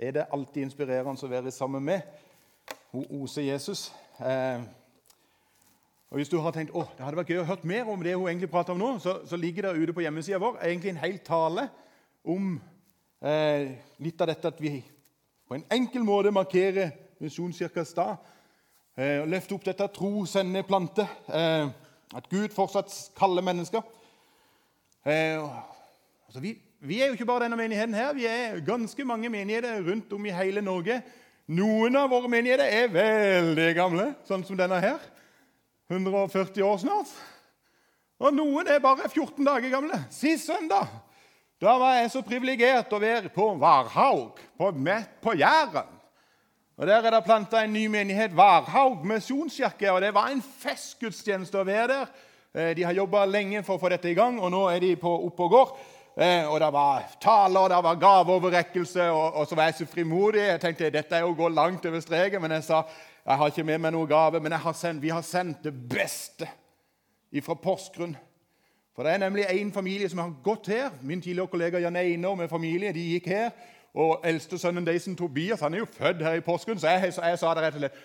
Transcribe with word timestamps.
er 0.00 0.10
det 0.16 0.26
alltid 0.32 0.62
inspirerende 0.64 1.26
å 1.26 1.28
være 1.30 1.50
sammen 1.52 1.84
med. 1.84 2.00
Hun 2.92 3.04
oser 3.20 3.42
Jesus. 3.42 3.90
Eh, 4.18 4.62
og 6.10 6.16
Hvis 6.18 6.30
du 6.32 6.38
har 6.40 6.54
tenkt 6.56 6.72
å, 6.74 6.86
det 6.96 7.04
hadde 7.04 7.20
vært 7.20 7.30
gøy 7.30 7.42
å 7.42 7.48
høre 7.50 7.68
mer 7.68 7.90
om 7.92 8.00
det 8.02 8.16
hun 8.16 8.26
egentlig 8.26 8.50
prater 8.50 8.74
om 8.74 8.80
nå, 8.80 8.94
så, 8.98 9.20
så 9.28 9.36
ligger 9.36 9.68
det 9.68 9.82
ute 9.82 9.94
på 9.94 10.02
hjemmesida 10.02 10.40
vår 10.42 10.58
egentlig 10.64 10.94
en 10.94 11.02
hel 11.04 11.18
tale 11.26 11.68
om 12.24 12.56
eh, 13.22 13.76
litt 14.02 14.24
av 14.24 14.32
dette 14.32 14.50
at 14.50 14.62
vi 14.62 14.80
på 15.46 15.58
en 15.58 15.66
enkel 15.76 16.06
måte 16.06 16.32
markerer 16.34 16.96
Misjonskirkas 17.20 17.92
dag. 17.92 18.16
Eh, 18.96 19.20
løfter 19.28 19.58
opp 19.58 19.68
dette 19.68 19.86
tro, 19.92 20.24
sende, 20.24 20.64
plante. 20.64 21.04
Eh, 21.28 21.68
at 22.16 22.28
Gud 22.32 22.56
fortsatt 22.56 22.94
kaller 23.18 23.44
mennesker. 23.44 23.84
Eh, 25.04 25.36
altså 26.26 26.40
vi, 26.40 26.56
vi, 26.80 27.00
er 27.00 27.10
jo 27.10 27.16
ikke 27.16 27.28
bare 27.28 27.44
denne 27.44 27.58
menigheten 27.60 27.94
her, 27.94 28.12
vi 28.16 28.26
er 28.26 28.60
ganske 28.64 29.04
mange 29.04 29.28
menigheter 29.28 29.82
rundt 29.84 30.12
om 30.12 30.26
i 30.26 30.32
hele 30.34 30.62
Norge. 30.64 31.00
Noen 31.50 31.96
av 31.98 32.08
våre 32.12 32.30
menigheter 32.30 32.64
er 32.64 32.92
veldig 32.94 33.68
gamle, 33.76 34.06
sånn 34.28 34.44
som 34.46 34.58
denne 34.58 34.78
her. 34.80 34.98
140 35.90 36.64
år 36.64 36.80
snart. 36.80 37.12
Og 38.20 38.34
noen 38.36 38.68
er 38.68 38.82
bare 38.84 39.08
14 39.08 39.44
dager 39.44 39.72
gamle. 39.72 40.02
Sist 40.14 40.48
søndag 40.50 40.88
da 41.60 41.74
var 41.76 41.98
jeg 41.98 42.08
så 42.08 42.22
privilegert 42.24 42.92
å 42.96 42.98
være 43.02 43.28
på 43.34 43.50
Varhaug, 43.60 44.38
på, 44.56 44.68
på 45.20 45.34
Jæren. 45.36 45.90
Og 46.80 46.86
Der 46.88 47.04
er 47.04 47.12
det 47.12 47.24
planta 47.26 47.60
en 47.60 47.74
ny 47.76 47.82
menighet, 47.92 48.32
Varhaug 48.32 49.04
misjonskirke. 49.04 49.90
og 49.92 50.00
Det 50.00 50.14
var 50.14 50.30
en 50.32 50.40
festgudstjeneste 50.40 51.60
å 51.60 51.66
være 51.68 51.88
der. 51.92 52.06
Eh, 52.54 52.70
de 52.76 52.82
har 52.82 52.96
jobba 52.96 53.26
lenge 53.28 53.60
for 53.62 53.76
å 53.76 53.82
få 53.82 53.90
dette 53.92 54.08
i 54.08 54.16
gang, 54.16 54.40
og 54.40 54.48
nå 54.50 54.62
er 54.72 54.80
de 54.80 54.94
på 54.96 55.12
oppe 55.26 55.42
og 55.42 55.50
går. 55.50 55.74
Eh, 56.16 56.52
og 56.52 56.60
Det 56.60 56.72
var 56.72 57.04
taler, 57.20 57.68
det 57.68 57.82
var 57.84 57.94
gaveoverrekkelse, 57.94 59.10
og, 59.10 59.34
og 59.34 59.46
så 59.46 59.54
var 59.54 59.64
jeg 59.64 59.74
så 59.74 59.86
frimodig. 59.86 60.40
Jeg 60.40 60.60
tenkte 60.60 60.90
dette 60.90 61.16
er 61.16 61.24
å 61.24 61.34
gå 61.34 61.48
langt 61.48 61.86
over 61.86 62.00
streken, 62.00 62.42
men 62.42 62.58
jeg 62.58 62.64
sa 62.64 62.82
jeg 63.26 63.36
har 63.36 63.46
ikke 63.52 63.64
med 63.64 63.78
meg 63.78 63.92
noen 63.92 64.08
gave, 64.08 64.40
men 64.40 64.52
har 64.52 64.72
sendt, 64.72 65.02
vi 65.02 65.12
har 65.12 65.22
sendt 65.22 65.64
det 65.64 65.74
beste 65.88 66.48
fra 67.44 67.54
Porsgrunn. 67.54 68.16
For 68.96 69.02
Det 69.02 69.12
er 69.12 69.18
nemlig 69.18 69.44
en 69.48 69.72
familie 69.72 70.08
som 70.08 70.18
har 70.18 70.32
gått 70.44 70.66
her. 70.66 70.90
Min 71.02 71.20
tidligere 71.20 71.46
kollega 71.46 71.78
Jan 71.78 71.96
Einar 71.96 72.34
med 72.34 72.48
familie 72.48 72.92
de 72.92 73.00
gikk 73.00 73.26
her. 73.26 73.50
Og 73.94 74.20
eldstesønnen 74.24 74.86
Deisen 74.86 75.16
Tobias 75.16 75.60
han 75.60 75.74
er 75.74 75.78
jo 75.78 75.86
født 75.92 76.22
her 76.22 76.32
i 76.32 76.40
Porsgrunn, 76.40 76.78
så 76.78 76.88
jeg, 76.88 77.12
så 77.12 77.22
jeg 77.22 77.38
sa 77.38 77.54
det 77.54 77.62
rett 77.62 77.74
og 77.74 77.80
slett. 77.80 78.02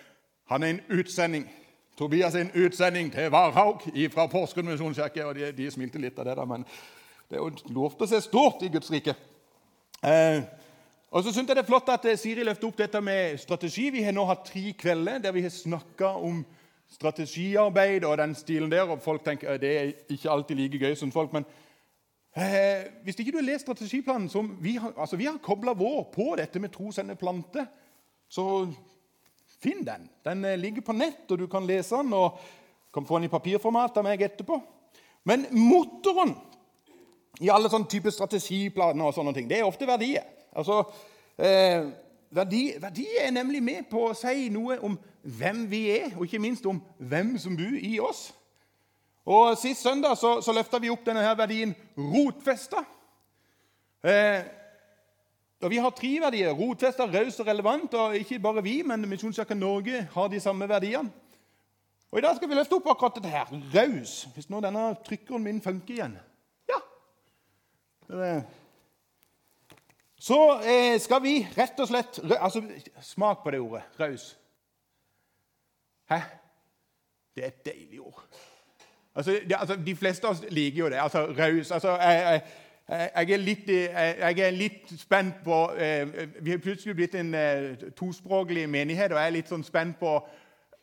Han 0.50 0.62
er 0.62 0.68
en 0.68 0.80
utsending. 0.98 1.50
Tobias 1.98 2.34
er 2.34 2.40
en 2.40 2.64
utsending 2.64 3.12
til 3.12 3.30
Varhaug 3.30 3.82
fra 4.12 4.26
Porsgrunn 4.26 4.68
misjonskirke. 4.68 5.24
Og 5.26 5.34
de, 5.34 5.52
de, 5.52 5.70
smilte 5.70 5.98
litt 5.98 6.18
av 6.18 6.28
det, 6.28 6.36
da, 6.36 6.44
men 6.44 6.66
det 7.26 7.38
er 7.38 7.42
jo 7.42 7.74
lov 7.74 7.96
til 7.96 8.06
å 8.06 8.10
se 8.10 8.20
stort 8.22 8.62
i 8.62 8.70
Guds 8.70 8.90
rike. 8.92 9.14
Eh, 10.06 10.44
og 11.10 11.24
så 11.24 11.32
synes 11.32 11.48
jeg 11.48 11.56
det 11.56 11.64
er 11.64 11.68
flott 11.68 11.88
at 11.90 12.04
eh, 12.06 12.18
Siri 12.20 12.44
løfter 12.46 12.68
opp 12.68 12.78
dette 12.78 13.00
med 13.02 13.38
strategi. 13.42 13.88
Vi 13.90 14.04
har 14.06 14.14
nå 14.14 14.26
hatt 14.28 14.44
tre 14.46 14.70
kvelder 14.78 15.22
der 15.24 15.34
vi 15.34 15.42
har 15.42 15.54
snakka 15.54 16.12
om 16.22 16.44
strategiarbeid 16.92 18.04
og 18.06 18.18
den 18.20 18.34
stilen 18.38 18.70
der. 18.70 18.86
og 18.90 19.02
Folk 19.02 19.24
tenker 19.26 19.58
det 19.58 19.72
er 19.76 19.94
ikke 20.12 20.30
alltid 20.30 20.60
like 20.60 20.82
gøy 20.82 20.94
som 20.98 21.10
folk. 21.14 21.34
Men 21.34 21.46
eh, 22.36 22.86
hvis 23.02 23.18
ikke 23.18 23.34
du 23.34 23.40
har 23.40 23.48
lest 23.48 23.66
strategiplanen 23.66 24.28
som 24.30 24.52
Vi 24.62 24.76
har, 24.76 24.94
altså 24.96 25.18
vi 25.18 25.26
har 25.26 25.42
kobla 25.42 25.74
vår 25.74 26.04
på 26.14 26.34
dette 26.38 26.62
med 26.62 26.74
tro, 26.74 26.92
sende, 26.92 27.18
plante. 27.18 27.66
Så 28.28 28.68
finn 29.62 29.82
den. 29.86 30.06
Den 30.22 30.44
eh, 30.44 30.58
ligger 30.58 30.86
på 30.86 30.94
nett, 30.94 31.26
og 31.30 31.38
du 31.38 31.46
kan 31.50 31.66
lese 31.66 31.96
den. 31.96 32.12
og 32.12 32.38
kan 32.96 33.04
få 33.04 33.18
den 33.18 33.28
i 33.28 33.32
papirformat 33.32 33.98
av 33.98 34.04
meg 34.06 34.22
etterpå. 34.24 34.56
Men 35.28 35.42
motoren 35.52 36.30
i 37.40 37.50
alle 37.52 37.70
sånne 37.70 37.88
typer 37.90 38.14
strategiplaner 38.14 39.04
og 39.04 39.14
sånne 39.14 39.34
ting, 39.36 39.48
det 39.50 39.60
er 39.60 39.68
ofte 39.68 39.88
verdier. 39.88 40.24
Altså, 40.56 40.82
eh, 41.38 41.84
verdier 42.30 42.80
verdi, 42.80 43.06
er 43.20 43.30
nemlig 43.30 43.62
med 43.62 43.90
på 43.90 44.08
å 44.08 44.16
si 44.16 44.48
noe 44.52 44.78
om 44.84 44.98
hvem 45.22 45.66
vi 45.70 45.82
er, 45.90 46.12
og 46.16 46.24
ikke 46.24 46.42
minst 46.42 46.66
om 46.66 46.80
hvem 46.98 47.36
som 47.38 47.56
bor 47.56 47.78
i 47.80 47.98
oss. 48.00 48.30
Og 49.26 49.56
Sist 49.58 49.82
søndag 49.82 50.14
så, 50.16 50.40
så 50.40 50.54
løfta 50.54 50.78
vi 50.78 50.90
opp 50.90 51.02
denne 51.06 51.24
her 51.24 51.34
verdien 51.38 51.74
rotfesta. 51.98 52.84
Eh, 54.06 54.44
og 55.64 55.70
Vi 55.70 55.80
har 55.82 55.90
tre 55.90 56.12
verdier. 56.22 56.52
Rotfesta, 56.54 57.06
raus 57.10 57.40
og 57.40 57.46
relevant. 57.46 57.94
Og 57.94 58.16
ikke 58.16 58.38
bare 58.38 58.62
vi, 58.62 58.82
men 58.86 59.08
Misjonskirka 59.08 59.54
Norge 59.54 60.04
har 60.12 60.28
de 60.28 60.40
samme 60.40 60.68
verdiene. 60.68 61.10
Og 62.12 62.18
I 62.18 62.22
dag 62.22 62.36
skal 62.36 62.48
vi 62.48 62.54
løfte 62.54 62.78
opp 62.78 62.86
akkurat 62.92 63.18
dette 63.18 63.32
her. 63.32 63.50
Raus. 63.74 64.28
Hvis 64.34 64.50
nå 64.52 64.60
denne 64.62 64.92
trykkeren 65.04 65.42
min 65.42 65.58
funker 65.64 65.94
igjen. 65.94 66.18
Så 70.18 70.60
eh, 70.60 71.00
skal 71.00 71.22
vi 71.22 71.36
rett 71.58 71.80
og 71.80 71.88
slett 71.88 72.18
altså, 72.40 72.62
Smak 73.02 73.42
på 73.44 73.50
det 73.50 73.60
ordet 73.60 73.82
raus. 74.00 74.36
Hæ? 76.10 76.20
Det 77.36 77.44
er 77.44 77.48
et 77.48 77.66
deilig 77.66 78.00
ord. 78.00 78.22
Altså, 79.14 79.30
det, 79.48 79.56
altså, 79.58 79.76
de 79.86 79.96
fleste 79.96 80.26
av 80.26 80.32
oss 80.32 80.44
liker 80.50 80.78
jo 80.78 80.88
det. 80.88 80.98
Altså, 81.02 81.26
raus. 81.38 81.70
Altså, 81.70 81.90
jeg, 81.96 82.42
jeg, 82.88 83.10
jeg, 83.16 83.30
er 83.30 83.36
litt, 83.36 83.68
jeg, 83.68 84.38
er 84.38 84.50
litt, 84.50 85.00
spent 85.00 85.34
på 85.44 85.60
eh, 85.78 86.28
Vi 86.40 86.50
har 86.50 86.58
plutselig 86.58 86.94
blitt 86.94 87.14
en 87.14 87.34
eh, 87.34 87.86
tospråklig 87.96 88.68
menighet, 88.70 89.12
og 89.12 89.18
jeg 89.18 89.26
er 89.26 89.36
litt 89.38 89.52
sånn 89.52 89.64
spent 89.66 89.98
på 90.00 90.18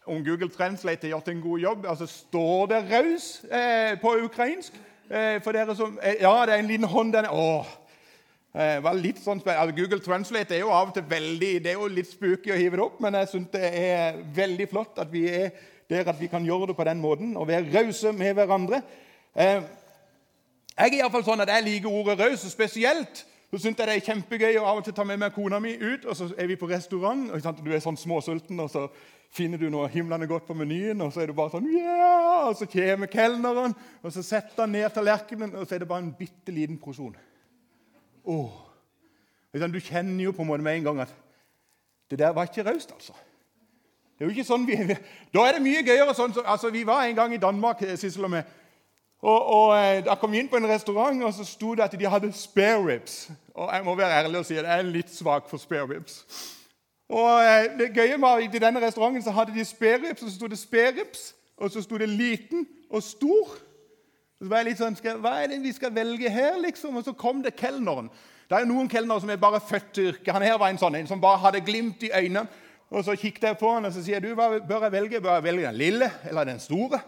om 0.05 0.23
Google 0.25 0.49
Translate 0.51 1.07
har 1.07 1.15
gjort 1.15 1.29
en 1.31 1.41
god 1.41 1.59
jobb. 1.59 1.85
Altså, 1.85 2.05
Står 2.05 2.65
det 2.65 2.81
'raus' 2.89 3.45
eh, 3.55 3.99
på 4.01 4.17
ukrainsk? 4.25 4.73
Eh, 5.09 5.39
for 5.43 5.51
dere 5.51 5.75
som, 5.75 5.99
eh, 6.01 6.21
ja, 6.21 6.45
det 6.45 6.53
er 6.53 6.59
en 6.59 6.67
liten 6.67 6.87
hånd 6.87 7.13
der. 7.13 7.29
Åh, 7.31 7.65
Eh, 8.53 8.75
var 8.85 8.93
litt 8.93 9.17
sånn, 9.17 9.39
altså 9.49 9.73
Google 9.73 9.97
Translate 10.05 10.53
er 10.53 10.59
jo 10.61 10.69
av 10.69 10.91
og 10.91 10.93
til 10.93 11.05
veldig, 11.09 11.55
det 11.65 11.71
er 11.71 11.79
jo 11.79 11.87
litt 11.89 12.11
spooky 12.11 12.51
å 12.53 12.57
hive 12.59 12.77
det 12.77 12.83
opp, 12.85 12.99
men 13.01 13.15
jeg 13.17 13.31
syns 13.31 13.47
det 13.49 13.69
er 13.79 14.19
veldig 14.35 14.67
flott 14.69 14.99
at 15.01 15.09
vi 15.09 15.23
er 15.25 15.55
der 15.89 16.05
at 16.05 16.19
vi 16.19 16.29
kan 16.29 16.45
gjøre 16.45 16.67
det 16.69 16.75
på 16.77 16.85
den 16.85 17.01
måten 17.01 17.31
og 17.33 17.47
være 17.49 17.71
rause 17.73 18.11
med 18.13 18.35
hverandre. 18.37 18.83
Jeg 19.33 19.63
er 20.77 20.97
iallfall 20.99 21.25
sånn 21.25 21.41
at 21.41 21.49
jeg 21.49 21.65
liker 21.65 21.97
ordet 21.97 22.19
raus, 22.21 22.45
spesielt 22.53 23.23
så 23.49 23.57
syns 23.57 23.81
jeg 23.81 23.89
det 23.89 23.95
er 23.97 24.05
kjempegøy 24.05 24.61
å 24.61 24.67
av 24.69 24.83
og 24.83 24.85
til 24.85 24.93
ta 24.97 25.05
med 25.05 25.17
meg 25.21 25.33
kona 25.33 25.57
mi 25.61 25.73
ut, 25.73 26.05
og 26.05 26.17
så 26.17 26.29
er 26.37 26.53
vi 26.53 26.57
på 26.57 26.69
restaurant, 26.69 27.31
og 27.33 27.65
du 27.65 27.73
er 27.73 27.81
sånn 27.81 27.97
småsulten, 27.97 28.61
og 28.61 28.69
så 28.69 28.85
finner 29.33 29.57
du 29.57 29.69
noe 29.73 29.89
himlende 29.89 30.27
godt 30.29 30.45
på 30.47 30.55
menyen, 30.57 31.01
og 31.01 31.13
så 31.13 31.23
er 31.23 31.31
du 31.31 31.37
bare 31.37 31.55
sånn 31.55 31.69
yeah! 31.71 32.47
Og 32.47 32.57
så 32.59 32.67
kommer 32.69 33.09
kelneren, 33.09 33.73
og 34.03 34.13
så 34.13 34.23
setter 34.25 34.65
han 34.65 34.73
ned 34.75 34.93
tallerkenen, 34.93 35.55
og 35.57 35.65
så 35.65 35.75
er 35.75 35.83
det 35.83 35.89
bare 35.89 36.05
en 36.05 36.13
bitte 36.17 36.53
liten 36.53 36.77
porsjon. 36.81 37.15
Oh. 38.23 38.59
Du 39.53 39.79
kjenner 39.79 40.23
jo 40.23 40.33
på 40.33 40.41
en 40.41 40.49
måte 40.49 40.65
med 40.65 40.79
en 40.79 40.89
gang 40.89 41.03
at 41.05 41.13
det 42.11 42.19
der 42.19 42.33
var 42.35 42.49
ikke 42.49 42.65
raust, 42.67 42.91
altså. 42.93 43.13
Det 44.13 44.25
er 44.25 44.29
jo 44.29 44.33
ikke 44.35 44.45
sånn 44.45 44.65
vi, 44.67 44.75
Da 45.33 45.45
er 45.47 45.57
det 45.57 45.63
mye 45.65 45.85
gøyere 45.85 46.13
sånn. 46.13 46.35
altså, 46.45 46.69
Vi 46.69 46.83
var 46.85 47.07
en 47.07 47.15
gang 47.15 47.33
i 47.33 47.41
Danmark, 47.41 47.81
eh, 47.81 47.97
Sissel 47.97 48.27
og 48.27 48.31
meg. 48.35 48.45
Og, 49.23 49.39
og, 49.41 49.69
eh, 49.77 50.03
Da 50.05 50.15
kom 50.15 50.31
vi 50.31 50.39
inn 50.39 50.49
på 50.49 50.59
en 50.59 50.69
restaurant, 50.69 51.23
og 51.23 51.33
så 51.33 51.45
sto 51.45 51.73
det 51.75 51.83
at 51.83 51.97
de 51.99 52.05
hadde 52.09 52.31
spare 52.37 52.83
ribs. 52.85 53.31
Og 53.55 53.73
Jeg 53.73 53.85
må 53.85 53.95
være 53.95 54.23
ærlig 54.23 54.39
og 54.39 54.45
si 54.45 54.57
at 54.57 54.65
jeg 54.65 54.79
er 54.79 54.91
litt 54.91 55.09
svak 55.09 55.49
for 55.49 55.57
spare 55.57 55.89
ribs. 55.89 56.23
Og 57.13 57.43
eh, 57.45 57.67
det 57.77 57.91
gøye 57.93 58.17
var 58.21 58.41
I 58.41 58.49
denne 58.49 58.81
restauranten 58.81 59.21
så 59.21 59.33
hadde 59.35 59.53
de 59.53 59.65
sperrips, 59.65 60.23
og 60.23 60.29
så 60.29 60.35
sto 60.35 60.47
det 60.47 60.57
'sperrips', 60.57 61.33
og 61.57 61.71
så 61.71 61.81
sto 61.81 61.97
det 61.97 62.09
liten 62.09 62.65
og 62.89 63.03
stor. 63.03 63.53
Så 64.41 64.49
var 64.49 64.57
jeg 64.57 64.65
litt 64.65 64.81
sånn, 64.81 64.97
Hva 65.21 65.37
er 65.43 65.47
det 65.47 65.61
vi 65.61 65.71
skal 65.71 65.93
velge 65.95 66.29
her, 66.29 66.57
liksom? 66.57 66.95
Og 66.95 67.03
så 67.03 67.13
kom 67.13 67.43
det 67.43 67.55
kelneren. 67.55 68.09
Det 68.49 68.57
er 68.57 68.65
jo 68.65 68.73
noen 68.73 68.89
kelnere 68.89 69.21
som 69.21 69.29
er 69.29 69.39
bare 69.39 69.61
født 69.61 69.93
til 69.93 70.09
yrket. 70.11 70.33
Han 70.33 70.41
her 70.41 70.57
var 70.57 70.69
en 70.69 70.77
sånn 70.77 70.95
en 70.95 71.07
som 71.07 71.21
bare 71.21 71.37
hadde 71.37 71.61
glimt 71.61 72.03
i 72.03 72.11
øynene. 72.11 72.47
Og 72.89 73.03
Så 73.03 73.15
kikket 73.15 73.43
jeg 73.43 73.57
på 73.57 73.73
han 73.73 73.85
og 73.85 73.93
så 73.93 74.03
sier 74.03 74.19
jeg, 74.19 74.23
du, 74.23 74.35
hva 74.35 74.59
bør 74.59 74.83
jeg 74.83 74.91
velge? 74.91 75.21
Bør 75.21 75.33
jeg 75.33 75.43
velge 75.43 75.65
den 75.65 75.75
lille 75.75 76.11
eller 76.29 76.43
den 76.43 76.59
store? 76.59 76.99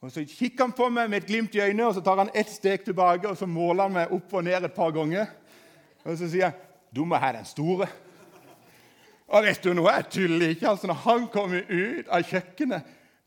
Og 0.00 0.12
Så 0.12 0.24
kikker 0.24 0.64
han 0.64 0.72
på 0.72 0.88
meg 0.88 1.10
med 1.10 1.22
et 1.22 1.26
glimt 1.26 1.54
i 1.54 1.60
øynene, 1.60 1.86
og 1.86 1.94
så 1.94 2.00
tar 2.00 2.16
han 2.16 2.30
ett 2.34 2.50
steg 2.50 2.84
tilbake 2.84 3.28
og 3.28 3.36
så 3.36 3.46
måler 3.46 3.82
han 3.82 3.92
meg 3.92 4.12
opp 4.12 4.32
og 4.32 4.44
ned 4.44 4.64
et 4.64 4.72
par 4.72 4.90
ganger. 4.90 5.26
Og 6.04 6.16
Så 6.16 6.28
sier 6.28 6.46
jeg, 6.46 6.52
du 6.94 7.04
må 7.04 7.16
ha 7.16 7.32
den 7.32 7.44
store. 7.44 7.88
Og 9.28 9.42
vet 9.42 9.64
du 9.64 9.72
noe? 9.74 9.90
Jeg 9.92 10.08
tuller 10.10 10.54
ikke. 10.54 10.68
altså 10.68 10.86
Når 10.86 10.94
han 10.94 11.26
kommer 11.32 11.62
ut 11.68 12.08
av 12.08 12.22
kjøkkenet 12.22 12.82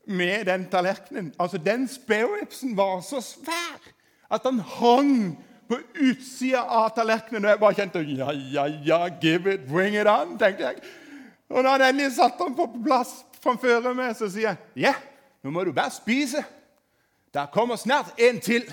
med 0.06 0.44
den 0.44 0.66
tallerkenen. 0.70 1.34
Altså, 1.38 1.58
Den 1.58 1.88
spareripsen 1.88 2.76
var 2.76 3.00
så 3.00 3.20
svær 3.20 3.80
at 4.30 4.40
han 4.44 4.60
hang 4.60 5.38
på 5.68 5.78
utsida 6.00 6.62
av 6.62 6.90
tallerkenen. 6.96 7.44
Og 7.44 7.50
jeg 7.50 7.60
bare 7.60 7.74
kjente 7.74 8.04
ja, 8.16 8.30
ja, 8.32 8.66
ja, 8.84 9.08
give 9.20 9.54
it, 9.54 9.68
bring 9.68 9.96
it 9.96 10.06
on, 10.06 10.38
tenkte 10.38 10.64
jeg. 10.64 10.80
Og 11.50 11.62
når 11.62 11.70
han 11.70 11.82
endelig 11.88 12.12
satte 12.16 12.44
den 12.44 12.54
på 12.54 12.66
plass 12.84 13.24
framfor 13.42 13.92
meg, 13.94 14.14
så 14.16 14.28
sier 14.30 14.50
jeg 14.50 14.56
ja, 14.88 14.94
nå 15.42 15.50
må 15.50 15.64
du 15.64 15.72
bare 15.72 15.90
spise. 15.90 16.44
Der 17.34 17.46
kommer 17.52 17.76
snart 17.76 18.14
en 18.18 18.40
til. 18.40 18.64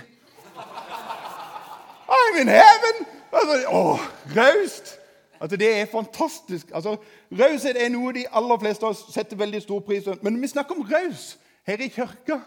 I'm 2.07 2.41
in 2.41 2.47
heaven! 2.47 3.05
Altså, 3.33 3.57
å, 3.69 3.99
raust! 4.35 4.95
Altså, 5.41 5.57
Det 5.57 5.79
er 5.79 5.85
fantastisk. 5.85 6.71
Altså, 6.73 6.97
Raushet 7.31 7.85
er 7.85 7.89
noe 7.89 8.13
de 8.13 8.25
aller 8.31 8.59
fleste 8.59 8.85
av 8.85 8.95
oss 8.95 9.13
setter 9.13 9.37
veldig 9.37 9.61
stor 9.61 9.79
pris 9.79 10.03
på. 10.03 10.15
Men 10.21 10.33
når 10.33 10.41
vi 10.41 10.47
snakker 10.47 10.75
om 10.75 10.87
raus 10.91 11.37
her 11.67 11.81
i 11.81 11.87
kirka, 11.87 12.39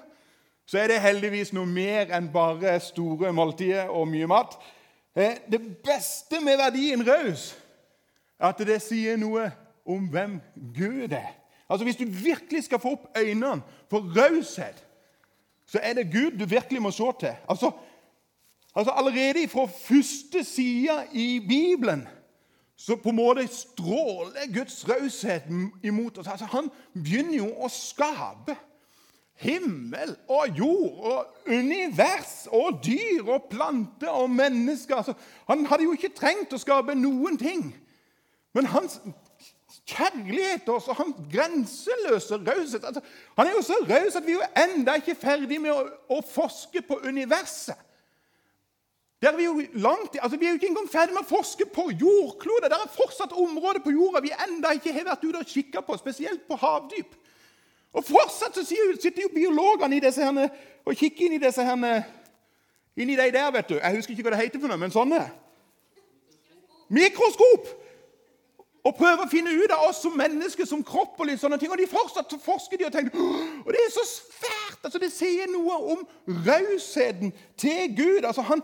så 0.66 0.78
er 0.78 0.86
det 0.86 1.00
heldigvis 1.00 1.52
noe 1.52 1.66
mer 1.66 2.12
enn 2.14 2.28
bare 2.32 2.76
store 2.80 3.32
måltider 3.32 3.88
og 3.90 4.08
mye 4.08 4.26
mat. 4.30 4.54
Eh, 5.16 5.36
det 5.50 5.60
beste 5.84 6.38
med 6.40 6.56
verdien 6.56 7.02
raus 7.06 7.50
at 8.40 8.62
det 8.64 8.78
sier 8.82 9.18
noe 9.20 9.50
om 9.84 10.06
hvem 10.08 10.38
Gud 10.76 11.12
er. 11.12 11.34
Altså 11.70 11.84
Hvis 11.84 11.96
du 11.96 12.04
virkelig 12.06 12.64
skal 12.64 12.78
få 12.78 12.94
opp 12.96 13.18
øynene 13.18 13.62
for 13.90 14.06
raushet, 14.16 14.86
så 15.66 15.78
er 15.82 15.94
det 15.94 16.12
Gud 16.12 16.38
du 16.38 16.46
virkelig 16.46 16.82
må 16.82 16.90
se 16.90 17.12
til. 17.20 17.34
Altså, 17.48 17.70
altså 18.74 18.92
Allerede 18.96 19.48
fra 19.48 19.66
første 19.66 20.44
side 20.44 21.06
i 21.12 21.40
Bibelen 21.48 22.08
så 22.80 22.96
på 22.96 23.12
en 23.12 23.18
måte 23.18 23.44
stråler 23.52 24.48
Guds 24.54 24.88
raushet 24.88 25.48
imot 25.84 26.18
oss. 26.18 26.30
Altså, 26.32 26.46
han 26.48 26.70
begynner 26.94 27.42
jo 27.42 27.48
å 27.60 27.68
skape 27.68 28.56
himmel 29.40 30.14
og 30.28 30.56
jord 30.56 31.04
og 31.10 31.50
univers 31.52 32.46
og 32.52 32.80
dyr 32.84 33.28
og 33.28 33.50
planter 33.52 34.08
og 34.08 34.30
mennesker. 34.32 34.96
Altså, 34.96 35.14
han 35.48 35.66
hadde 35.68 35.84
jo 35.84 35.96
ikke 35.96 36.12
trengt 36.16 36.56
å 36.56 36.60
skape 36.60 36.96
noen 36.96 37.36
ting. 37.40 37.68
Men 38.56 38.70
hans 38.72 38.96
kjærlighet 39.90 40.72
og 40.72 40.88
hans 40.96 41.20
grenseløse 41.32 42.40
raushet 42.46 42.84
altså, 42.84 43.00
Han 43.36 43.46
er 43.46 43.54
jo 43.58 43.62
så 43.62 43.76
raus 43.90 44.16
at 44.16 44.26
vi 44.26 44.34
er 44.34 44.40
jo 44.40 44.64
enda 44.64 44.96
ikke 44.98 45.18
ferdig 45.20 45.60
med 45.60 45.72
å, 45.74 45.84
å 46.16 46.20
forske 46.24 46.82
på 46.86 47.02
universet. 47.04 47.76
Der 49.22 49.36
vi, 49.36 49.44
jo 49.44 49.62
langt, 49.72 50.16
altså 50.22 50.38
vi 50.38 50.46
er 50.46 50.50
jo 50.50 50.54
ikke 50.54 50.70
engang 50.70 50.88
ferdig 50.88 51.12
med 51.12 51.26
å 51.26 51.28
forske 51.28 51.66
på 51.68 51.90
jordkloden. 51.92 52.70
Det 52.72 52.76
er 52.78 52.94
fortsatt 52.94 53.34
områder 53.36 53.82
på 53.84 53.92
jorda 53.92 54.22
vi 54.24 54.32
enda 54.46 54.72
ikke 54.72 54.94
har 54.96 55.10
vært 55.10 55.26
ute 55.26 55.42
og 55.42 55.50
kikka 55.50 55.82
på, 55.84 55.96
spesielt 56.00 56.46
på 56.48 56.56
havdyp. 56.56 57.18
Og 57.92 58.06
fortsatt 58.06 58.56
så 58.56 58.64
sitter 58.64 59.22
jo 59.22 59.34
biologene 59.34 59.98
i 59.98 60.00
disse 60.00 60.24
herne, 60.24 60.48
og 60.86 60.96
kikker 60.96 61.26
inn 61.26 61.36
i 61.36 61.42
disse 61.42 61.64
herne, 61.66 61.98
inni 62.96 63.18
de 63.18 63.28
der, 63.34 63.52
vet 63.52 63.68
du. 63.68 63.76
Jeg 63.76 63.96
husker 63.96 64.16
ikke 64.16 64.24
hva 64.24 64.34
det 64.36 64.40
heter 64.40 64.62
for 64.62 64.72
noe, 64.72 64.80
men 64.80 64.94
sånne. 64.94 65.20
Mikroskop! 66.88 67.68
Og 68.80 68.94
prøver 68.96 69.26
å 69.26 69.28
finne 69.28 69.52
ut 69.52 69.72
av 69.74 69.90
oss 69.90 69.98
som 70.00 70.14
mennesker, 70.16 70.64
som 70.64 70.80
kropp 70.86 71.18
og 71.20 71.28
litt 71.28 71.42
sånne 71.42 71.58
ting. 71.60 71.68
Og 71.68 71.76
de 71.76 71.88
fortsatt 71.90 72.32
forsker 72.40 72.80
de 72.80 72.86
og 72.88 72.94
tenker 72.94 73.18
Og 73.20 73.68
det 73.68 73.82
er 73.84 73.90
så 73.92 74.06
svært! 74.08 74.78
altså 74.80 74.98
Det 75.02 75.10
sier 75.12 75.50
noe 75.52 75.76
om 75.92 76.06
rausheten 76.46 77.34
til 77.60 77.92
Gud. 77.98 78.24
altså 78.24 78.46
han, 78.48 78.62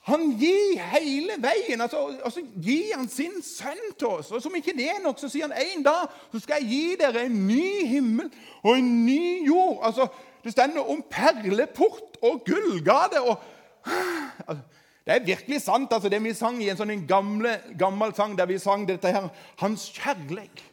han 0.00 0.30
gir 0.40 0.80
hele 0.80 1.36
veien. 1.42 1.80
altså, 1.80 2.08
så 2.30 2.40
gir 2.62 2.96
han 2.96 3.08
sin 3.08 3.42
sønn 3.44 3.92
til 3.98 4.08
oss. 4.08 4.30
Og 4.32 4.42
som 4.42 4.54
ikke 4.56 4.72
det 4.76 4.88
er 4.88 5.02
nok, 5.04 5.18
så 5.20 5.28
sier 5.28 5.48
han 5.48 5.56
en 5.60 5.84
dag 5.84 6.08
så 6.32 6.40
skal 6.40 6.62
jeg 6.62 6.70
gi 6.70 6.96
dere 7.00 7.26
en 7.28 7.36
ny 7.46 7.86
himmel 7.86 8.30
og 8.62 8.78
en 8.78 8.90
ny 9.06 9.46
jord. 9.46 9.80
Altså, 9.84 10.08
Det 10.44 10.52
stender 10.52 10.90
om 10.90 11.02
perleport 11.10 12.16
og 12.22 12.44
gullgate. 12.46 13.20
og 13.20 13.36
altså, 14.48 14.62
Det 15.04 15.14
er 15.14 15.24
virkelig 15.24 15.60
sant, 15.60 15.92
altså, 15.92 16.08
det 16.08 16.22
vi 16.24 16.32
sang 16.34 16.62
i 16.62 16.70
en 16.70 16.76
sånn 16.76 17.06
gamle, 17.06 17.58
gammel 17.78 18.14
sang 18.14 18.38
der 18.38 18.46
vi 18.46 18.58
sang 18.58 18.88
dette 18.88 19.12
her. 19.12 19.28
Hans 19.60 19.90
kjærlighet 19.92 20.64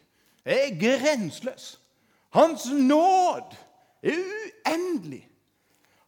er 0.44 0.72
grenseløs. 0.80 1.78
Hans 2.32 2.64
nåd 2.72 3.56
er 4.02 4.16
uendelig. 4.16 5.27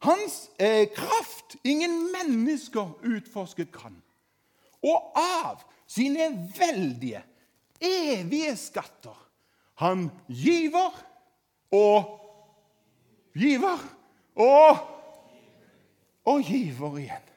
Hans 0.00 0.50
eh, 0.58 0.88
kraft 0.94 1.56
ingen 1.64 2.12
mennesker 2.12 2.94
utforsket 3.05 3.73
kan. 3.73 3.99
Og 4.81 5.12
av 5.19 5.61
sine 5.91 6.31
veldige, 6.56 7.23
evige 7.81 8.56
skatter 8.56 9.17
han 9.81 10.11
giver 10.29 10.97
og 11.73 12.17
giver 13.37 13.85
og 14.37 14.76
og 16.25 16.43
giver 16.44 16.99
igjen. 17.00 17.29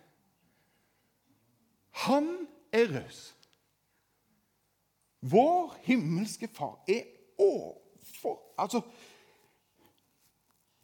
Han 2.04 2.28
er 2.72 2.90
raus. 2.92 3.22
Vår 5.24 5.76
himmelske 5.88 6.50
Far 6.52 6.84
er 6.88 7.04
overfor 7.40 8.40
Altså 8.58 8.82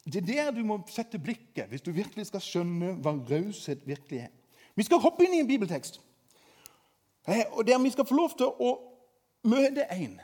det 0.05 0.21
er 0.21 0.27
der 0.27 0.51
du 0.51 0.63
må 0.65 0.79
sette 0.87 1.19
blikket 1.19 1.69
hvis 1.69 1.83
du 1.85 1.91
virkelig 1.91 2.29
skal 2.29 2.43
skjønne 2.43 2.93
hva 3.03 3.13
raushet 3.13 3.85
virkelig 3.87 4.19
er. 4.25 4.31
Vi 4.75 4.85
skal 4.87 5.01
hoppe 5.03 5.25
inn 5.25 5.35
i 5.35 5.41
en 5.43 5.49
bibeltekst 5.49 5.99
eh, 7.27 7.45
og 7.51 7.67
der 7.67 7.79
vi 7.83 7.91
skal 7.93 8.07
få 8.07 8.15
lov 8.15 8.35
til 8.37 8.49
å 8.49 8.73
møte 9.43 9.85
en 9.91 10.19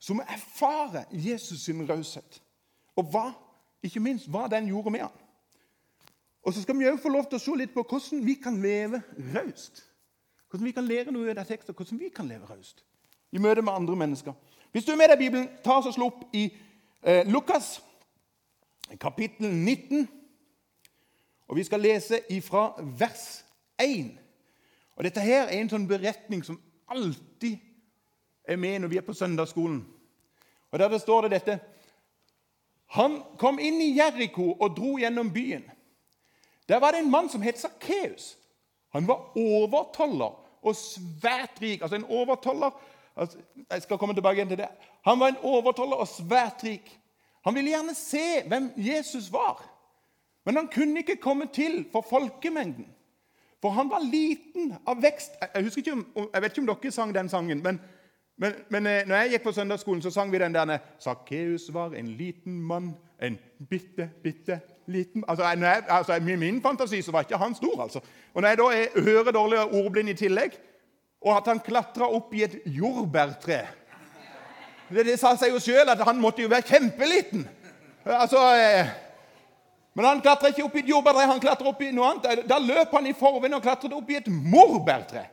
som 0.00 0.22
erfarer 0.24 1.04
Jesus 1.12 1.60
sin 1.66 1.84
raushet, 1.88 2.40
og 2.96 3.10
hva, 3.12 3.26
ikke 3.84 4.00
minst 4.00 4.28
hva 4.32 4.46
den 4.48 4.70
gjorde 4.70 4.90
med 4.90 5.04
ham. 5.04 5.16
Og 6.42 6.54
Så 6.54 6.62
skal 6.62 6.78
vi 6.78 6.88
også 6.88 7.02
få 7.02 7.08
lov 7.08 7.26
til 7.28 7.36
å 7.36 7.42
se 7.42 7.56
litt 7.56 7.74
på 7.74 7.84
hvordan 7.84 8.24
vi 8.24 8.34
kan 8.40 8.56
leve 8.62 9.02
raust. 9.34 9.84
Hvordan 10.48 10.64
vi 10.64 10.72
kan 10.72 10.86
lære 10.88 11.12
noe 11.12 11.34
av 11.36 11.44
teksten, 11.44 11.76
hvordan 11.76 12.00
vi 12.00 12.08
kan 12.08 12.28
leve 12.28 12.48
raust 12.48 12.80
i 13.32 13.38
møte 13.38 13.62
med 13.62 13.72
andre 13.72 13.96
mennesker. 13.96 14.32
Hvis 14.72 14.84
du 14.84 14.92
er 14.92 14.96
med 14.96 15.12
deg 15.12 15.20
i 15.20 15.24
Bibelen, 15.28 15.48
ta 15.62 15.76
oss 15.78 15.86
og 15.86 15.94
slå 15.94 16.08
opp 16.08 16.24
i 16.34 16.48
eh, 17.02 17.28
Lukas 17.28 17.76
kapittel 18.98 19.48
19. 19.48 20.08
Og 21.48 21.56
vi 21.56 21.64
skal 21.64 21.80
lese 21.80 22.20
ifra 22.30 22.82
vers 22.98 23.44
1. 23.82 24.18
Og 24.96 25.04
Dette 25.04 25.20
her 25.20 25.48
er 25.48 25.60
en 25.60 25.70
sånn 25.70 25.88
beretning 25.88 26.44
som 26.44 26.60
alltid 26.90 27.58
er 28.44 28.58
med 28.60 28.82
når 28.82 28.92
vi 28.92 28.98
er 29.00 29.06
på 29.06 29.14
søndagsskolen. 29.16 29.80
Og 30.70 30.78
Der 30.78 30.88
det 30.88 31.00
står 31.00 31.22
det 31.22 31.30
dette 31.30 31.58
Han 32.86 33.22
kom 33.38 33.58
inn 33.58 33.80
i 33.80 33.94
Jeriko 33.96 34.52
og 34.52 34.76
dro 34.76 34.96
gjennom 34.98 35.32
byen. 35.32 35.62
Der 36.68 36.80
var 36.80 36.90
det 36.90 37.00
en 37.00 37.10
mann 37.10 37.28
som 37.28 37.42
het 37.42 37.58
Sakkeus. 37.58 38.36
Han 38.90 39.06
var 39.06 39.36
overtoller 39.38 40.34
og 40.62 40.76
svært 40.76 41.62
rik. 41.62 41.82
Altså 41.82 41.96
en 41.96 42.04
overtoller 42.04 42.70
altså, 43.16 43.38
Jeg 43.70 43.82
skal 43.82 43.98
komme 43.98 44.14
tilbake 44.14 44.36
igjen 44.36 44.48
til 44.48 44.58
det. 44.58 44.68
Han 45.04 45.20
var 45.20 45.28
en 45.28 45.42
overtoller 45.42 45.96
og 45.96 46.08
svært 46.08 46.64
rik. 46.64 47.00
Han 47.44 47.54
ville 47.54 47.72
gjerne 47.72 47.94
se 47.96 48.42
hvem 48.48 48.70
Jesus 48.76 49.32
var, 49.32 49.62
men 50.44 50.56
han 50.56 50.68
kunne 50.72 51.00
ikke 51.00 51.20
komme 51.20 51.46
til 51.52 51.84
for 51.92 52.04
folkemengden. 52.10 52.86
For 53.60 53.70
han 53.76 53.90
var 53.90 54.00
liten 54.00 54.74
av 54.88 55.02
vekst. 55.02 55.34
Jeg, 55.54 55.72
ikke 55.76 55.92
om, 55.92 56.06
jeg 56.16 56.42
vet 56.42 56.52
ikke 56.52 56.62
om 56.62 56.68
dere 56.70 56.92
sang 56.92 57.14
den 57.14 57.28
sangen, 57.28 57.62
men, 57.62 57.80
men, 58.40 58.56
men 58.72 58.86
eh, 58.88 59.02
når 59.08 59.16
jeg 59.16 59.34
gikk 59.34 59.44
på 59.44 59.52
søndagsskolen, 59.52 60.02
så 60.02 60.10
sang 60.10 60.32
vi 60.32 60.40
den 60.40 60.56
der 60.56 60.78
Sakkeus 60.98 61.68
var 61.72 61.92
en 61.92 62.08
liten 62.16 62.56
mann, 62.64 62.94
en 63.20 63.36
bitte, 63.68 64.08
bitte 64.22 64.60
liten 64.90 65.24
altså, 65.28 65.44
jeg, 65.44 65.84
altså, 65.88 66.14
I 66.16 66.36
min 66.36 66.62
fantasi 66.62 67.02
så 67.02 67.12
var 67.12 67.26
ikke 67.26 67.40
han 67.40 67.54
stor. 67.54 67.82
altså. 67.82 68.00
Og 68.34 68.42
Når 68.42 68.48
jeg 68.48 68.58
da 68.58 68.64
er 68.64 69.02
hører 69.04 69.32
dårlig 69.32 69.60
ordblind 69.60 70.08
i 70.08 70.14
tillegg, 70.14 70.56
og 71.20 71.36
at 71.36 71.50
han 71.52 71.60
klatra 71.60 72.08
opp 72.08 72.34
i 72.34 72.44
et 72.46 72.60
jordbærtre 72.64 73.60
det, 74.90 75.06
det 75.06 75.18
sa 75.20 75.34
seg 75.38 75.54
jo 75.54 75.60
sjøl 75.62 75.88
at 75.92 76.02
han 76.06 76.18
måtte 76.20 76.42
jo 76.42 76.50
være 76.50 76.66
kjempeliten. 76.66 77.46
Altså, 78.04 78.42
eh, 78.56 78.90
men 79.94 80.06
han 80.06 80.22
klatra 80.22 80.50
ikke 80.50 80.64
opp 80.64 80.76
i 80.78 80.82
et 80.84 80.90
jordbærtre, 80.90 81.26
han 81.26 81.42
klatra 81.42 81.70
opp 81.70 81.82
i 81.82 81.90
noe 81.94 82.12
annet. 82.12 82.44
Da 82.48 82.58
løp 82.62 82.92
han 82.94 83.08
i 83.10 83.16
forveien 83.16 83.56
og 83.58 83.62
klatret 83.64 83.94
opp 83.94 84.10
i 84.10 84.18
et 84.20 84.30
morbærtre 84.30 85.26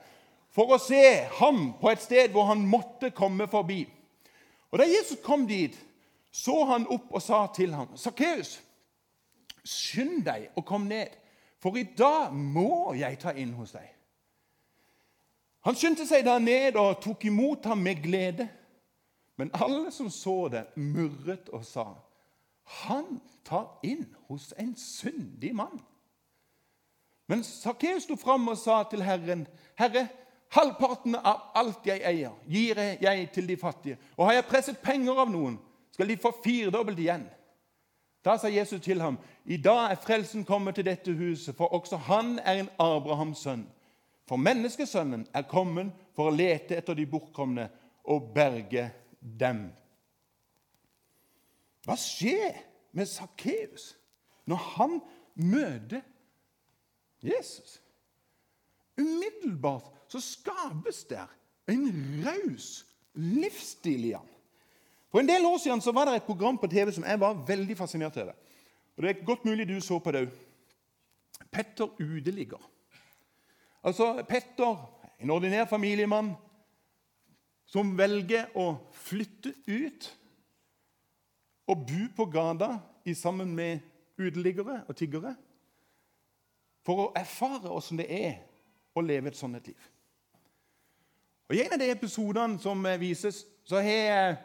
for 0.53 0.73
å 0.73 0.79
se 0.81 1.03
ham 1.37 1.71
på 1.77 1.91
et 1.91 2.01
sted 2.01 2.33
hvor 2.33 2.49
han 2.49 2.63
måtte 2.65 3.11
komme 3.15 3.45
forbi. 3.51 3.83
Og 4.71 4.79
Da 4.81 4.87
Jesus 4.89 5.21
kom 5.23 5.45
dit, 5.47 5.75
så 6.31 6.63
han 6.69 6.87
opp 6.91 7.13
og 7.13 7.21
sa 7.21 7.47
til 7.55 7.73
ham, 7.73 7.87
'Sakkeus, 7.95 8.59
skynd 9.63 10.25
deg 10.25 10.49
og 10.55 10.65
kom 10.65 10.87
ned, 10.87 11.07
for 11.61 11.77
i 11.77 11.83
dag 11.83 12.33
må 12.33 12.93
jeg 12.93 13.19
ta 13.19 13.31
inn 13.31 13.53
hos 13.53 13.71
deg.' 13.71 13.93
Han 15.65 15.75
skyndte 15.75 16.05
seg 16.07 16.25
da 16.25 16.37
ned 16.39 16.75
og 16.75 17.01
tok 17.01 17.25
imot 17.25 17.65
ham 17.65 17.77
med 17.77 18.03
glede. 18.03 18.47
Men 19.37 19.51
alle 19.53 19.91
som 19.91 20.09
så 20.09 20.47
det, 20.49 20.65
murret 20.75 21.49
og 21.49 21.65
sa, 21.65 21.85
'Han 22.63 23.21
tar 23.45 23.79
inn 23.83 24.15
hos 24.27 24.53
en 24.59 24.75
syndig 24.75 25.55
mann.' 25.55 25.81
Men 27.27 27.43
Sakkeus 27.43 28.03
sto 28.03 28.15
fram 28.15 28.47
og 28.47 28.57
sa 28.57 28.83
til 28.83 29.03
Herren, 29.03 29.47
'Herre, 29.75 30.07
halvparten 30.49 31.15
av 31.15 31.39
alt 31.55 31.85
jeg 31.85 32.01
eier, 32.01 32.31
gir 32.49 32.79
jeg 33.01 33.31
til 33.33 33.47
de 33.47 33.57
fattige.' 33.57 33.97
'Og 34.17 34.25
har 34.25 34.33
jeg 34.33 34.45
presset 34.45 34.77
penger 34.77 35.19
av 35.19 35.31
noen, 35.31 35.59
skal 35.91 36.07
de 36.09 36.17
få 36.17 36.31
firedobbelt 36.43 36.99
igjen.' 36.99 37.29
Da 38.25 38.37
sa 38.37 38.47
Jesus 38.47 38.81
til 38.81 39.01
ham, 39.01 39.19
'I 39.45 39.57
dag 39.57 39.91
er 39.91 39.95
frelsen 39.95 40.45
kommet 40.45 40.75
til 40.75 40.85
dette 40.85 41.13
huset, 41.13 41.55
for 41.55 41.73
også 41.73 41.97
han 41.97 42.39
er 42.39 42.53
en 42.53 42.69
Abrahams 42.79 43.37
sønn.' 43.37 43.69
For 44.27 44.35
menneskesønnen 44.35 45.27
er 45.33 45.41
kommet 45.41 45.91
for 46.15 46.27
å 46.27 46.35
lete 46.35 46.75
etter 46.75 46.93
de 46.93 47.05
bortkomne 47.05 47.69
og 48.03 48.31
berge 48.35 48.91
dem. 49.39 49.67
Hva 51.87 51.95
skjer 51.99 52.57
med 52.97 53.07
Sakkeus 53.09 53.93
når 54.47 54.63
han 54.75 54.97
møter 55.35 56.01
Jesus? 57.23 57.77
Umiddelbart 58.97 59.91
så 60.11 60.21
skapes 60.23 61.03
der 61.09 61.27
en 61.69 61.87
raus 62.25 62.85
livsstil 63.13 64.09
i 64.09 64.15
han. 64.15 64.33
For 65.11 65.21
en 65.23 65.29
del 65.29 65.45
år 65.45 65.57
siden 65.63 65.81
så 65.81 65.93
var 65.95 66.07
det 66.07 66.17
et 66.17 66.27
program 66.27 66.57
på 66.59 66.67
TV 66.67 66.91
som 66.91 67.05
jeg 67.07 67.19
var 67.19 67.39
veldig 67.47 67.77
fascinert 67.77 68.17
av. 68.21 68.33
Og 68.97 69.03
Det 69.03 69.09
er 69.09 69.25
godt 69.25 69.45
mulig 69.45 69.67
du 69.69 69.79
så 69.81 69.99
på 69.99 70.11
det 70.11 70.25
òg. 70.27 70.35
Petter 71.51 71.87
uteligger. 72.01 72.61
Altså, 73.83 74.23
Petter, 74.27 74.75
en 75.21 75.29
ordinær 75.29 75.65
familiemann, 75.65 76.33
som 77.67 77.91
velger 77.97 78.47
å 78.55 78.77
flytte 78.95 79.53
ut 79.67 80.07
og 81.67 81.83
bo 81.87 82.07
på 82.15 82.29
gata 82.31 82.77
sammen 83.15 83.53
med 83.55 83.83
uteliggere 84.19 84.81
og 84.87 84.95
tiggere 84.99 85.35
for 86.87 87.03
å 87.03 87.11
erfare 87.19 87.71
åssen 87.71 87.99
det 87.99 88.07
er 88.11 88.37
å 88.95 89.03
leve 89.03 89.31
et 89.31 89.39
sånt 89.39 89.67
liv. 89.67 89.79
Og 91.47 91.55
I 91.55 91.63
en 91.63 91.75
av 91.75 91.79
de 91.79 91.89
episodene 91.91 92.59
som 92.59 92.83
vises, 92.99 93.43
så 93.67 93.79
har 93.83 94.37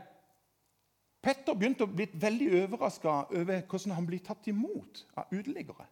Petter 1.22 1.54
begynt 1.54 1.82
å 1.84 1.86
bli 1.86 2.08
veldig 2.18 2.48
overraska 2.64 3.12
over 3.30 3.60
hvordan 3.70 3.94
han 3.94 4.06
blir 4.08 4.22
tatt 4.26 4.48
imot 4.50 5.04
av 5.14 5.30
uteliggere. 5.30 5.86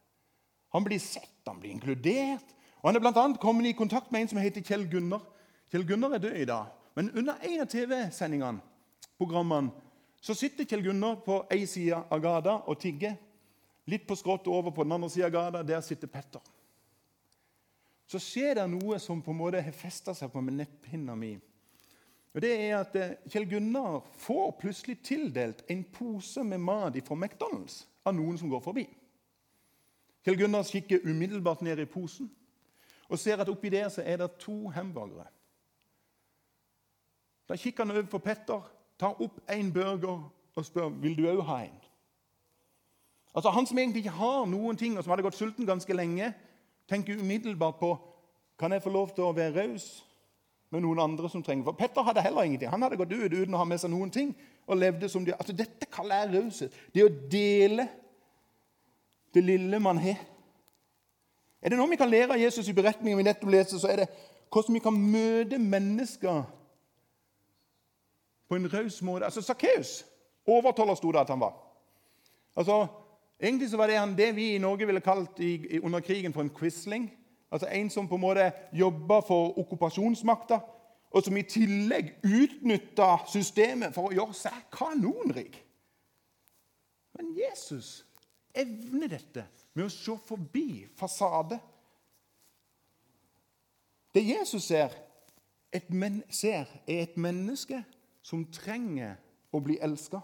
Han 0.75 0.83
blir 0.87 0.99
sett, 1.03 1.39
han 1.47 1.61
blir 1.63 1.71
inkludert. 1.71 2.51
og 2.83 2.91
Han 2.91 2.99
er 2.99 3.07
annet 3.11 3.39
kommet 3.43 3.71
i 3.71 3.79
kontakt 3.79 4.11
med 4.11 4.23
en 4.23 4.33
som 4.33 4.41
heter 4.43 4.63
Kjell 4.67 4.89
Gunnar. 4.91 5.23
Kjell 5.71 5.87
Gunnar 5.87 6.17
er 6.17 6.23
død 6.25 6.37
i 6.37 6.49
dag, 6.51 6.67
men 6.95 7.11
under 7.11 7.39
en 7.43 7.61
av 7.63 7.69
TV-sendingene 7.71 8.61
programmene, 9.19 9.71
så 10.21 10.35
sitter 10.37 10.67
Kjell 10.69 10.83
Gunnar 10.85 11.21
på 11.25 11.43
én 11.53 11.67
side 11.67 11.97
av 11.97 12.21
gata 12.21 12.59
og 12.69 12.77
tigger. 12.81 13.15
Litt 13.89 14.05
på 14.07 14.17
skrått 14.19 14.49
over 14.53 14.75
på 14.75 14.85
den 14.85 14.93
andre 14.93 15.09
sida 15.11 15.31
av 15.31 15.33
gata, 15.33 15.63
der 15.65 15.81
sitter 15.81 16.11
Petter. 16.13 16.43
Så 18.11 18.21
skjer 18.21 18.59
det 18.59 18.67
noe 18.69 18.99
som 19.01 19.23
på 19.23 19.33
en 19.33 19.39
måte 19.39 19.63
har 19.63 19.77
festa 19.77 20.13
seg 20.19 20.33
på 20.33 20.43
netthinna 20.45 21.15
mi. 21.17 21.37
Og 22.35 22.43
det 22.45 22.51
er 22.53 22.77
at 22.79 22.97
eh, 22.99 23.17
Kjell 23.31 23.49
Gunnar 23.51 24.05
får 24.23 24.53
plutselig 24.61 25.01
tildelt 25.07 25.65
en 25.71 25.83
pose 25.95 26.45
med 26.47 26.63
mat 26.63 26.99
fra 27.07 27.17
McDonald's 27.17 27.85
av 28.07 28.15
noen 28.15 28.39
som 28.39 28.51
går 28.51 28.63
forbi. 28.63 28.85
Kjell 30.27 30.39
Gunnar 30.39 30.69
kikker 30.69 31.07
umiddelbart 31.07 31.65
ned 31.65 31.81
i 31.81 31.89
posen 31.91 32.31
og 33.11 33.19
ser 33.19 33.41
at 33.43 33.49
oppi 33.51 33.73
der 33.73 33.89
så 33.91 34.05
er 34.07 34.21
det 34.21 34.37
to 34.39 34.69
hamburgere. 34.71 35.27
Da 37.51 37.57
kikker 37.59 37.83
han 37.85 37.91
over 37.91 38.07
på 38.07 38.19
Petter, 38.23 38.61
tar 38.99 39.19
opp 39.19 39.41
en 39.51 39.73
burger 39.75 40.21
og 40.55 40.67
spør 40.67 40.93
vil 41.03 41.17
du 41.19 41.25
òg 41.27 41.41
ha 41.49 41.57
en. 41.65 41.81
Altså 43.35 43.51
Han 43.51 43.67
som 43.67 43.79
egentlig 43.79 44.05
ikke 44.05 44.19
har 44.19 44.47
noen 44.47 44.77
ting, 44.77 44.99
og 44.99 45.05
som 45.05 45.11
hadde 45.11 45.25
gått 45.27 45.39
sulten 45.39 45.67
ganske 45.67 45.95
lenge, 45.95 46.33
tenker 46.89 47.19
umiddelbart 47.19 47.79
på 47.81 47.97
kan 48.59 48.73
jeg 48.73 48.83
få 48.83 48.91
lov 48.91 49.11
til 49.15 49.25
å 49.25 49.33
være 49.35 49.65
raus 49.65 50.05
med 50.71 50.85
noen 50.85 51.01
andre 51.01 51.31
som 51.33 51.43
trenger 51.43 51.65
For 51.65 51.79
Petter 51.79 52.07
hadde 52.07 52.23
heller 52.23 52.47
ingenting. 52.47 52.71
Han 52.71 52.83
hadde 52.83 52.99
gått 53.01 53.13
ut 53.13 53.33
uten 53.33 53.55
å 53.55 53.63
ha 53.63 53.67
med 53.67 53.81
seg 53.83 53.91
noen 53.91 54.11
ting. 54.11 54.35
og 54.67 54.77
levde 54.77 55.09
som 55.09 55.25
de, 55.25 55.33
altså 55.33 55.53
Dette 55.53 55.87
kaller 55.91 56.21
jeg 56.21 56.35
raushet. 56.35 56.75
Det 56.95 57.03
å 57.03 57.11
dele 57.31 57.89
det 59.35 59.43
lille 59.43 59.81
man 59.81 59.99
har. 59.99 60.21
Er 61.63 61.69
det 61.73 61.79
noe 61.79 61.91
vi 61.91 61.99
kan 61.99 62.11
lære 62.11 62.37
av 62.37 62.39
Jesus 62.39 62.69
i 62.69 62.75
beretningen 62.75 63.19
vi 63.19 63.25
nettopp 63.27 63.51
leser, 63.51 63.79
så 63.79 63.91
er 63.91 64.05
det 64.05 64.09
hvordan 64.51 64.75
vi 64.75 64.83
kan 64.85 64.95
møte 64.95 65.59
mennesker 65.59 66.45
på 68.51 68.59
en 68.59 68.67
raus 68.73 69.03
måte. 69.07 69.25
Altså 69.25 69.43
Sakkeus 69.43 70.01
overtaler 70.47 70.99
sto 70.99 71.13
det 71.15 71.23
at 71.23 71.31
han 71.31 71.41
var. 71.41 71.55
Altså, 72.57 72.87
Egentlig 73.43 73.71
så 73.71 73.77
var 73.77 73.87
det 73.87 73.97
han 73.99 74.17
det 74.17 74.37
vi 74.37 74.55
i 74.55 74.59
Norge 74.59 74.87
ville 74.87 75.01
kalt 75.01 75.39
i, 75.41 75.81
under 75.81 76.01
krigen 76.01 76.33
for 76.33 76.43
en 76.43 76.51
quisling. 76.51 77.11
Altså 77.51 77.69
En 77.69 77.91
som 77.91 78.09
på 78.09 78.15
en 78.15 78.21
måte 78.21 78.53
jobba 78.73 79.21
for 79.21 79.59
okkupasjonsmakta, 79.59 80.59
og 81.11 81.23
som 81.25 81.37
i 81.37 81.43
tillegg 81.43 82.13
utnytta 82.23 83.17
systemet 83.33 83.95
for 83.95 84.11
å 84.11 84.13
gjøre 84.15 84.37
seg 84.37 84.59
kanonrik. 84.73 85.57
Men 87.17 87.33
Jesus 87.35 88.05
evner 88.55 89.09
dette 89.09 89.47
med 89.75 89.89
å 89.89 89.95
se 89.95 90.15
forbi 90.27 90.85
fasade. 90.99 91.59
Det 94.15 94.23
Jesus 94.27 94.69
ser, 94.69 94.93
ser 96.31 96.69
er 96.87 97.03
et 97.03 97.17
menneske 97.17 97.83
som 98.31 98.45
trenger 98.55 99.17
å 99.51 99.61
bli 99.65 99.79
elska. 99.83 100.21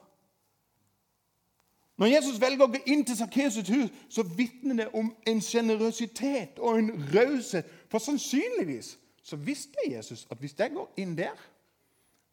Når 1.97 2.13
Jesus 2.13 2.39
velger 2.41 2.67
å 2.67 2.71
gå 2.71 2.83
inn 2.93 3.03
til 3.09 3.17
Sakkeus' 3.19 3.59
hus, 3.73 3.91
så 4.13 4.23
vitner 4.37 4.83
det 4.83 4.87
om 4.95 5.09
en 5.27 5.41
sjenerøsitet 5.43 6.61
og 6.61 6.79
en 6.79 6.91
raushet. 7.15 7.67
For 7.91 7.99
sannsynligvis 8.05 8.95
så 9.27 9.39
visste 9.41 9.89
Jesus 9.91 10.27
at 10.31 10.39
hvis 10.39 10.55
jeg 10.59 10.75
går 10.77 11.03
inn 11.03 11.17
der, 11.19 11.35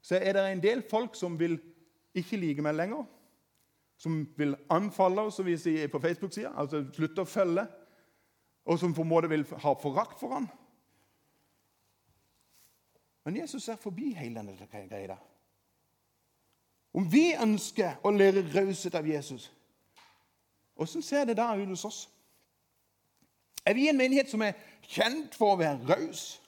så 0.04 0.20
er 0.20 0.36
det 0.36 0.46
en 0.52 0.64
del 0.64 0.84
folk 0.90 1.16
som 1.16 1.40
vil 1.40 1.58
ikke 2.14 2.38
like 2.38 2.62
meg 2.62 2.76
lenger 2.76 3.08
som 4.04 4.28
vil 4.38 4.56
anfalle 4.70 5.22
oss, 5.22 5.38
som 5.40 5.48
vi 5.48 5.56
sier 5.58 5.88
på 5.88 6.02
Facebook-sida, 6.04 6.52
altså 6.60 6.84
slutte 6.92 7.24
å 7.24 7.30
følge, 7.30 7.64
og 8.68 8.80
som 8.80 8.94
på 8.96 9.04
en 9.04 9.10
måte 9.10 9.30
vil 9.32 9.46
ha 9.64 9.74
forakt 9.80 10.20
for 10.20 10.36
ham. 10.36 10.48
Men 13.24 13.40
Jesus 13.40 13.64
ser 13.64 13.80
forbi 13.80 14.12
hele 14.18 14.42
denne 14.42 14.88
greia. 14.90 15.16
Om 16.94 17.06
vi 17.10 17.32
ønsker 17.42 17.98
å 18.06 18.12
lære 18.14 18.46
raushet 18.54 18.96
av 18.96 19.08
Jesus, 19.08 19.50
hvordan 20.78 21.06
ser 21.06 21.26
det 21.26 21.38
da 21.38 21.54
ut 21.58 21.72
hos 21.74 21.86
oss? 21.86 22.02
Er 23.66 23.74
vi 23.74 23.88
en 23.90 23.98
menighet 23.98 24.30
som 24.30 24.42
er 24.46 24.58
kjent 24.86 25.36
for 25.38 25.54
å 25.54 25.60
være 25.62 25.88
raus? 25.90 26.42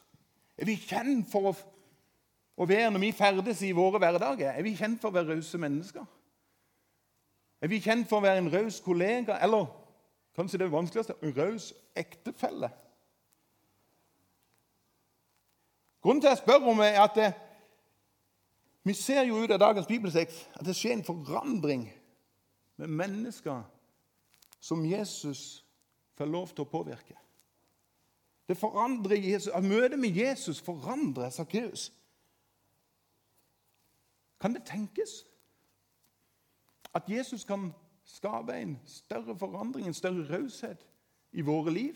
Er 0.58 0.70
vi 0.70 0.76
kjent 0.80 1.30
for 1.32 1.54
å 1.54 2.68
være 2.68 2.92
når 2.92 3.04
vi 3.08 3.12
ferdes 3.16 3.64
i 3.66 3.72
våre 3.76 4.02
hverdager? 4.02 4.52
Er 4.52 4.64
vi 4.64 4.76
kjent 4.78 5.02
for 5.02 5.10
å 5.10 5.18
være 5.18 5.36
rause 5.36 5.60
mennesker? 5.62 6.06
Er 7.62 7.72
vi 7.72 7.82
kjent 7.82 8.10
for 8.10 8.20
å 8.20 8.26
være 8.26 8.44
en 8.44 8.52
raus 8.54 8.82
kollega, 8.84 9.40
eller 9.42 9.66
kanskje 10.36 10.60
det 10.62 10.72
vanskeligste 10.72 11.16
en 11.22 11.36
raus 11.38 11.72
ektefelle? 11.98 12.70
Grunnen 16.06 16.22
til 16.22 16.30
at 16.30 16.36
jeg 16.36 16.44
spør 16.44 16.68
om 16.70 16.84
er 16.86 17.00
at 17.02 17.16
det, 17.18 17.32
eh, 17.32 17.45
vi 18.86 18.94
ser 18.94 19.24
jo 19.26 19.40
ut 19.42 19.52
av 19.52 19.60
dagens 19.60 19.88
bibeltekst 19.90 20.50
at 20.54 20.66
det 20.66 20.76
skjer 20.78 21.00
en 21.00 21.08
forandring 21.08 21.88
med 22.78 22.88
mennesker 22.88 23.64
som 24.62 24.86
Jesus 24.86 25.66
får 26.18 26.30
lov 26.30 26.52
til 26.54 26.66
å 26.66 26.70
påvirke. 26.70 27.18
Det 28.46 28.58
forandrer 28.58 29.18
Jesus, 29.18 29.50
at 29.54 29.66
Møtet 29.66 29.98
med 30.00 30.14
Jesus 30.14 30.62
forandrer 30.62 31.34
Sakkeus. 31.34 31.90
Kan 34.42 34.54
det 34.54 34.68
tenkes? 34.70 35.26
At 36.94 37.10
Jesus 37.10 37.44
kan 37.44 37.72
skape 38.06 38.54
en 38.54 38.78
større 38.86 39.38
forandring, 39.38 39.88
en 39.88 39.98
større 39.98 40.28
raushet 40.30 40.86
i 41.34 41.42
våre 41.42 41.74
liv? 41.74 41.96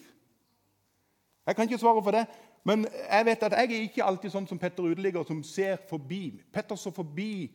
Jeg 1.46 1.56
kan 1.56 1.70
ikke 1.70 1.78
svare 1.78 2.04
for 2.04 2.12
det, 2.12 2.26
men 2.68 2.86
jeg 2.92 3.26
vet 3.26 3.44
at 3.48 3.56
jeg 3.56 3.72
er 3.72 3.86
ikke 3.88 4.06
alltid 4.06 4.34
sånn 4.34 4.48
som 4.50 4.60
Petter 4.60 4.88
uteligger, 4.92 5.24
som 5.28 5.40
ser 5.48 5.80
forbi. 5.90 6.40
Petter 6.54 6.80
så 6.80 6.92
forbi 6.94 7.48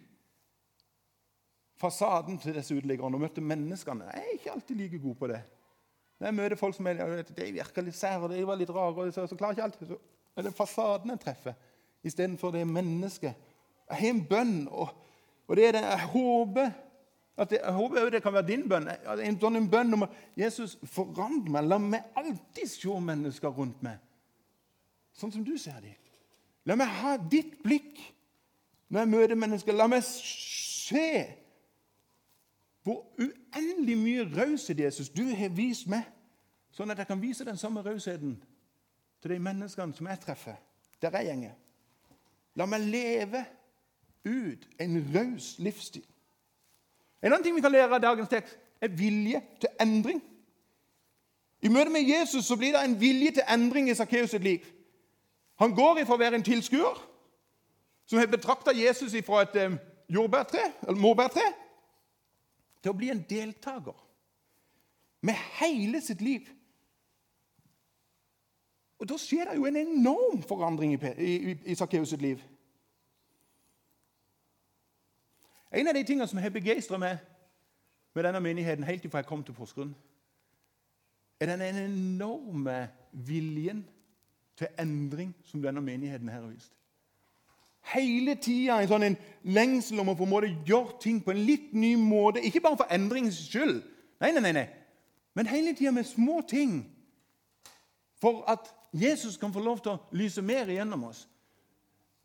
fasaden 1.80 2.38
til 2.40 2.56
disse 2.56 2.76
uteliggerne 2.76 3.18
og 3.18 3.24
møtte 3.26 3.44
menneskene. 3.44 4.08
Jeg 4.14 4.24
er 4.24 4.38
ikke 4.38 4.54
alltid 4.54 4.80
like 4.80 5.00
god 5.02 5.18
på 5.20 5.30
det. 5.34 5.42
Når 6.18 6.28
jeg 6.28 6.36
møter 6.38 6.56
folk 6.56 6.76
som 6.76 6.88
er, 6.88 7.02
de 7.26 7.50
virker 7.52 7.84
litt 7.84 7.98
sære, 7.98 8.30
de 8.32 8.46
var 8.46 8.58
litt 8.58 8.72
rare, 8.72 9.10
så, 9.12 9.26
så 9.28 9.36
klarer 9.36 9.52
jeg 9.52 9.58
ikke 9.58 9.68
alltid. 9.70 9.92
Så 9.92 10.40
er 10.40 10.46
det 10.46 10.54
fasaden 10.56 11.12
jeg 11.12 11.22
treffer, 11.24 11.58
istedenfor 12.06 12.54
det 12.54 12.64
mennesket. 12.68 13.50
Jeg 13.90 14.00
har 14.00 14.08
en 14.14 14.24
bønn, 14.30 14.56
og, 14.70 14.94
og 15.48 15.58
det 15.58 15.68
er 15.68 15.76
det 15.76 15.84
jeg 15.84 16.10
håper 16.14 16.72
at 17.34 17.50
det, 17.50 17.58
jeg 17.58 17.74
håper 17.74 18.10
det 18.14 18.22
kan 18.22 18.32
være 18.32 18.46
din 18.46 18.68
bønn. 18.70 18.84
En 19.26 19.36
sånn 19.42 19.64
bønn 19.66 19.96
om 19.96 20.04
at 20.06 20.18
Jesus 20.38 20.76
forandrer 20.86 21.50
meg. 21.50 21.66
La 21.66 21.80
meg 21.82 22.12
alltid 22.14 22.70
se 22.70 22.98
mennesker 23.10 23.50
rundt 23.50 23.82
meg 23.82 23.98
sånn 25.14 25.32
som 25.32 25.44
du 25.46 25.54
ser 25.58 25.80
dem. 25.82 25.94
La 26.64 26.76
meg 26.78 26.90
ha 27.00 27.16
ditt 27.18 27.58
blikk 27.62 28.00
når 28.88 29.00
jeg 29.00 29.12
møter 29.12 29.38
mennesker. 29.38 29.76
La 29.76 29.88
meg 29.90 30.04
se 30.06 31.08
hvor 32.84 33.00
uendelig 33.16 33.96
mye 33.96 34.24
raushet 34.28 34.80
Jesus 34.80 35.08
du 35.08 35.24
har 35.32 35.52
vist 35.56 35.88
meg, 35.88 36.04
sånn 36.74 36.92
at 36.92 37.00
jeg 37.00 37.08
kan 37.08 37.22
vise 37.22 37.46
den 37.46 37.60
samme 37.60 37.84
rausheten 37.84 38.36
til 39.22 39.32
de 39.32 39.38
menneskene 39.40 39.96
som 39.96 40.08
jeg 40.10 40.20
treffer, 40.20 40.58
der 41.00 41.16
jeg 41.16 41.30
gjenger. 41.30 41.54
La 42.60 42.66
meg 42.68 42.84
leve 42.84 43.40
ut 44.28 44.68
en 44.80 44.98
raus 45.14 45.54
livsstil. 45.58 46.04
En 47.24 47.32
annen 47.32 47.44
ting 47.46 47.56
vi 47.56 47.64
kan 47.64 47.72
lære 47.72 47.96
av 47.96 48.02
dagens 48.04 48.28
tekst, 48.28 48.58
er 48.84 48.92
vilje 48.92 49.40
til 49.62 49.70
endring. 49.80 50.20
I 51.64 51.70
møte 51.72 51.92
med 51.92 52.04
Jesus 52.04 52.44
så 52.44 52.56
blir 52.60 52.74
det 52.74 52.82
en 52.84 52.98
vilje 53.00 53.38
til 53.38 53.46
endring 53.48 53.88
i 53.88 53.96
Sakkeus' 53.96 54.36
liv. 54.44 54.66
Han 55.60 55.74
går 55.74 56.02
ifra 56.02 56.16
å 56.16 56.20
være 56.20 56.40
en 56.40 56.46
tilskuer 56.46 56.98
som 58.06 58.18
har 58.18 58.30
betrakta 58.30 58.74
Jesus 58.76 59.14
fra 59.26 59.44
et 59.44 59.56
eh, 59.56 59.76
jordbærtre, 60.12 60.64
eller 60.82 61.00
morbærtre, 61.00 61.44
til 62.82 62.92
å 62.92 62.96
bli 62.98 63.08
en 63.12 63.22
deltaker 63.28 63.96
med 65.24 65.38
hele 65.60 66.02
sitt 66.04 66.20
liv. 66.20 66.50
Og 68.98 69.08
Da 69.08 69.16
skjer 69.20 69.48
det 69.50 69.56
jo 69.56 69.66
en 69.66 69.76
enorm 69.76 70.42
forandring 70.48 70.94
i, 70.94 70.98
i, 71.18 71.54
i 71.72 71.74
Sakkeus 71.74 72.12
sitt 72.12 72.22
liv. 72.22 72.42
En 75.74 75.88
av 75.88 75.94
de 75.96 76.04
tingene 76.04 76.28
som 76.30 76.38
har 76.38 76.52
begeistra 76.54 76.98
meg 77.00 77.18
med 78.14 78.24
denne 78.24 78.40
menigheten 78.40 78.86
helt 78.86 79.08
fra 79.10 79.22
jeg 79.22 79.28
kom 79.28 79.42
til 79.44 79.56
Porsgrunn, 79.56 79.94
er 81.40 81.50
den 81.50 81.64
enorme 81.82 82.76
viljen 83.12 83.82
til 84.58 84.66
endring 84.78 85.34
som 85.44 85.62
denne 85.62 85.80
menigheten 85.80 86.28
her 86.28 86.40
har 86.40 86.48
vist. 86.48 86.72
hele 87.94 88.34
tida 88.40 88.78
en 88.80 88.88
sånn 88.88 89.02
en 89.02 89.16
lengsel 89.44 90.00
om 90.00 90.08
å 90.08 90.14
på 90.16 90.40
gjøre 90.66 90.98
ting 91.00 91.20
på 91.20 91.30
en 91.30 91.42
litt 91.44 91.72
ny 91.72 91.96
måte. 91.96 92.40
Ikke 92.40 92.60
bare 92.60 92.76
for 92.76 92.88
endringens 92.90 93.36
skyld, 93.50 93.82
nei, 94.20 94.32
nei, 94.32 94.40
nei, 94.40 94.52
nei. 94.52 94.68
men 95.34 95.46
hele 95.46 95.74
tida 95.74 95.90
med 95.90 96.06
små 96.06 96.40
ting. 96.48 96.86
For 98.20 98.44
at 98.48 98.72
Jesus 98.92 99.36
kan 99.36 99.52
få 99.52 99.60
lov 99.60 99.82
til 99.82 99.92
å 99.92 100.00
lyse 100.12 100.42
mer 100.42 100.70
igjennom 100.70 101.04
oss. 101.04 101.28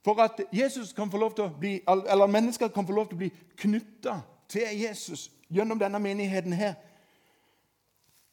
For 0.06 0.22
at 0.22 0.40
Jesus 0.52 0.94
kan 0.94 1.12
få 1.12 1.18
lov 1.18 1.34
til 1.36 1.44
å 1.44 1.54
bli, 1.60 1.82
eller 1.88 2.28
mennesker 2.28 2.68
kan 2.68 2.86
få 2.88 2.94
lov 2.94 3.10
til 3.10 3.18
å 3.18 3.24
bli 3.24 3.32
knytta 3.60 4.22
til 4.48 4.80
Jesus 4.80 5.30
gjennom 5.50 5.80
denne 5.80 6.00
menigheten 6.00 6.54
her. 6.54 6.78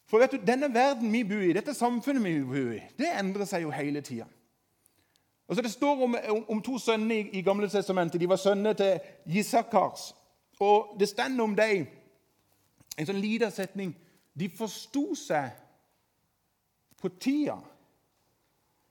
For 0.06 0.22
vet 0.22 0.36
du, 0.36 0.38
denne 0.46 0.68
verden 0.74 1.10
vi 1.12 1.24
bor 1.26 1.42
i, 1.42 1.52
dette 1.56 1.74
samfunnet 1.74 2.24
vi 2.24 2.38
bor 2.46 2.74
i, 2.76 2.82
det 2.98 3.10
endrer 3.18 3.48
seg 3.48 3.64
jo 3.66 3.74
hele 3.74 4.00
tida. 4.06 4.28
Altså 5.48 5.62
det 5.62 5.70
står 5.70 6.02
om, 6.02 6.16
om, 6.48 6.62
to 6.62 6.78
sønner 6.78 7.16
i, 7.16 7.28
i 7.38 7.42
Gamle 7.42 7.68
testamentet. 7.70 8.20
De 8.20 8.28
var 8.28 8.36
sønner 8.36 8.72
til 8.72 8.98
Gisakars. 9.30 10.14
Og 10.60 10.96
det 10.98 11.08
står 11.08 11.42
om 11.42 11.54
dem 11.54 11.86
en 12.96 13.06
sånn 13.06 13.20
liten 13.20 13.52
setning 13.52 13.92
De 14.36 14.48
forsto 14.52 15.14
seg 15.16 15.52
på 17.00 17.08
tida. 17.20 17.56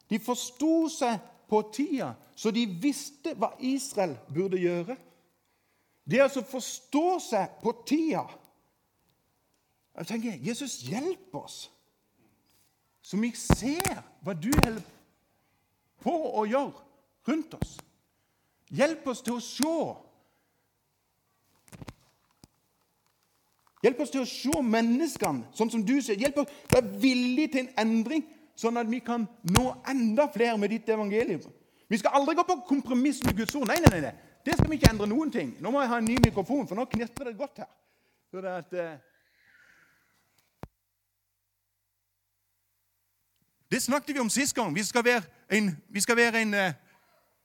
De 0.10 0.20
forsto 0.22 0.88
seg 0.90 1.20
på 1.50 1.60
tida, 1.74 2.12
så 2.36 2.52
de 2.54 2.64
visste 2.66 3.36
hva 3.38 3.52
Israel 3.62 4.16
burde 4.34 4.58
gjøre. 4.58 4.96
Det 6.06 6.22
altså 6.22 6.42
forstå 6.46 7.06
seg 7.22 7.60
på 7.62 7.74
tida. 7.86 8.26
Jeg 9.98 10.08
tenker, 10.08 10.40
Jesus, 10.44 10.82
hjelp 10.84 11.36
oss, 11.36 11.72
så 13.02 13.18
vi 13.22 13.30
ser 13.38 14.02
hva 14.26 14.34
du 14.36 14.50
holder 14.58 14.82
på 16.04 16.16
å 16.36 16.44
gjøre 16.50 16.84
rundt 17.30 17.56
oss. 17.56 17.78
Hjelp 18.76 19.08
oss 19.08 19.22
til 19.24 19.38
å 19.38 19.44
se. 19.44 19.78
Hjelp 23.86 24.02
oss 24.02 24.12
til 24.12 24.26
å 24.26 24.28
se 24.28 24.62
menneskene 24.66 25.54
sånn 25.56 25.72
som 25.72 25.86
du 25.86 25.96
ser. 26.02 26.20
Hjelp 26.20 26.42
oss 26.44 26.52
til 26.52 26.80
å 26.80 26.82
være 26.82 27.02
villig 27.06 27.52
til 27.54 27.66
en 27.68 27.74
endring, 27.86 28.26
sånn 28.58 28.82
at 28.82 28.90
vi 28.90 29.00
kan 29.06 29.30
nå 29.54 29.66
enda 29.88 30.28
flere 30.34 30.58
med 30.60 30.74
ditt 30.74 30.90
evangelium. 30.90 31.46
Vi 31.88 32.02
skal 32.02 32.18
aldri 32.18 32.36
gå 32.36 32.44
på 32.50 32.64
kompromiss 32.68 33.22
med 33.24 33.38
Guds 33.38 33.56
ord. 33.56 33.70
Nei, 33.70 33.78
nei, 33.86 34.02
nei. 34.02 34.16
Det 34.46 34.58
skal 34.58 34.70
vi 34.70 34.80
ikke 34.80 34.92
endre 34.92 35.08
noen 35.10 35.32
ting. 35.32 35.56
Nå 35.62 35.72
må 35.72 35.82
jeg 35.84 35.94
ha 35.94 36.02
en 36.02 36.10
ny 36.10 36.18
mikrofon, 36.22 36.66
for 36.68 36.78
nå 36.78 36.90
knirker 36.90 37.30
det 37.30 37.38
godt 37.40 37.64
her. 37.64 37.70
Så 38.34 38.42
det 38.44 38.58
at... 38.60 39.14
Det 43.76 43.82
snakket 43.82 44.16
vi 44.16 44.20
om 44.20 44.30
sist 44.30 44.56
gang. 44.56 44.76
Vi 44.76 44.84
skal 44.84 45.06
være 45.06 45.22
en, 45.52 45.84
vi 45.90 46.02
skal 46.02 46.16
være 46.16 46.42
en, 46.42 46.54
eh, 46.54 46.74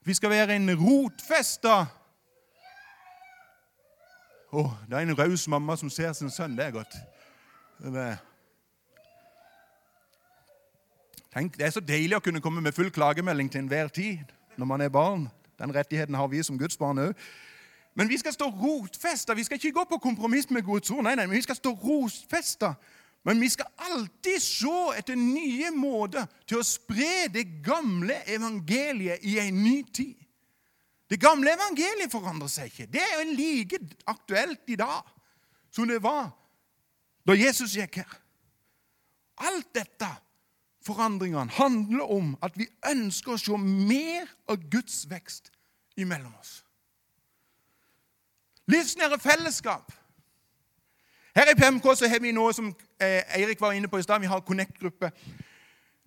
vi 0.05 0.15
skal 0.15 0.31
være 0.31 0.57
en 0.57 0.71
rotfesta 0.79 1.87
Å, 4.53 4.63
det 4.87 4.95
er 4.95 5.03
en 5.03 5.19
raus 5.19 5.49
mamma 5.49 5.75
som 5.77 5.91
ser 5.91 6.13
sin 6.13 6.31
sønn. 6.31 6.55
Det 6.57 6.65
er 6.67 6.71
godt. 6.71 6.95
Tenk, 11.35 11.59
Det 11.59 11.67
er 11.67 11.71
så 11.71 11.81
deilig 11.81 12.17
å 12.17 12.23
kunne 12.23 12.41
komme 12.41 12.61
med 12.61 12.79
full 12.79 12.91
klagemelding 12.91 13.51
til 13.51 13.65
enhver 13.65 13.89
tid 13.89 14.19
når 14.57 14.67
man 14.67 14.81
er 14.81 14.89
barn. 14.89 15.29
Den 15.59 15.75
rettigheten 15.75 16.15
har 16.15 16.29
vi 16.29 16.43
som 16.43 16.59
Guds 16.59 16.77
barn 16.77 16.99
òg. 16.99 17.15
Men 17.95 18.09
vi 18.09 18.19
skal 18.19 18.33
stå 18.33 18.47
rotfesta. 18.51 19.35
Vi 19.35 19.45
skal 19.45 19.59
ikke 19.59 19.73
gå 19.73 19.85
på 19.85 19.99
kompromiss 19.99 20.51
med 20.51 20.63
Guds 20.63 20.91
ord. 20.91 21.03
Nei, 21.03 21.15
nei, 21.15 21.27
men 21.27 21.37
vi 21.37 21.43
skal 21.43 21.57
stå 21.59 21.75
rotfesta 21.75 22.75
men 23.23 23.41
vi 23.41 23.51
skal 23.53 23.69
alltid 23.77 24.43
se 24.43 24.77
etter 24.97 25.19
nye 25.19 25.71
måter 25.77 26.25
til 26.49 26.61
å 26.61 26.67
spre 26.67 27.29
det 27.33 27.47
gamle 27.65 28.17
evangeliet 28.31 29.25
i 29.29 29.37
en 29.43 29.61
ny 29.61 29.83
tid. 29.93 30.17
Det 31.11 31.19
gamle 31.21 31.53
evangeliet 31.53 32.13
forandrer 32.13 32.49
seg 32.49 32.71
ikke. 32.71 32.89
Det 32.89 33.03
er 33.03 33.19
jo 33.19 33.37
like 33.37 33.81
aktuelt 34.09 34.73
i 34.73 34.79
dag 34.81 35.05
som 35.75 35.89
det 35.91 36.01
var 36.03 36.31
da 37.29 37.37
Jesus 37.37 37.77
gikk 37.77 38.01
her. 38.01 38.17
Alt 39.41 39.69
dette, 39.77 40.09
forandringene, 40.85 41.53
handler 41.53 42.13
om 42.13 42.35
at 42.45 42.57
vi 42.57 42.69
ønsker 42.89 43.35
å 43.35 43.41
se 43.41 43.57
mer 43.61 44.31
av 44.49 44.65
Guds 44.73 45.03
vekst 45.11 45.53
imellom 46.01 46.33
oss. 46.41 46.61
Livsnære 48.71 49.19
fellesskap 49.21 49.93
her 51.35 51.51
i 51.51 51.57
PMK 51.59 51.85
så 51.97 52.09
har 52.11 52.23
vi 52.23 52.33
noe 52.35 52.53
som 52.55 52.73
Eirik 53.01 53.61
var 53.61 53.73
inne 53.73 53.89
på 53.89 53.99
i 53.99 54.03
stad. 54.03 54.21
Vi 54.21 54.27
har 54.27 54.41
Connect-gruppe. 54.41 55.11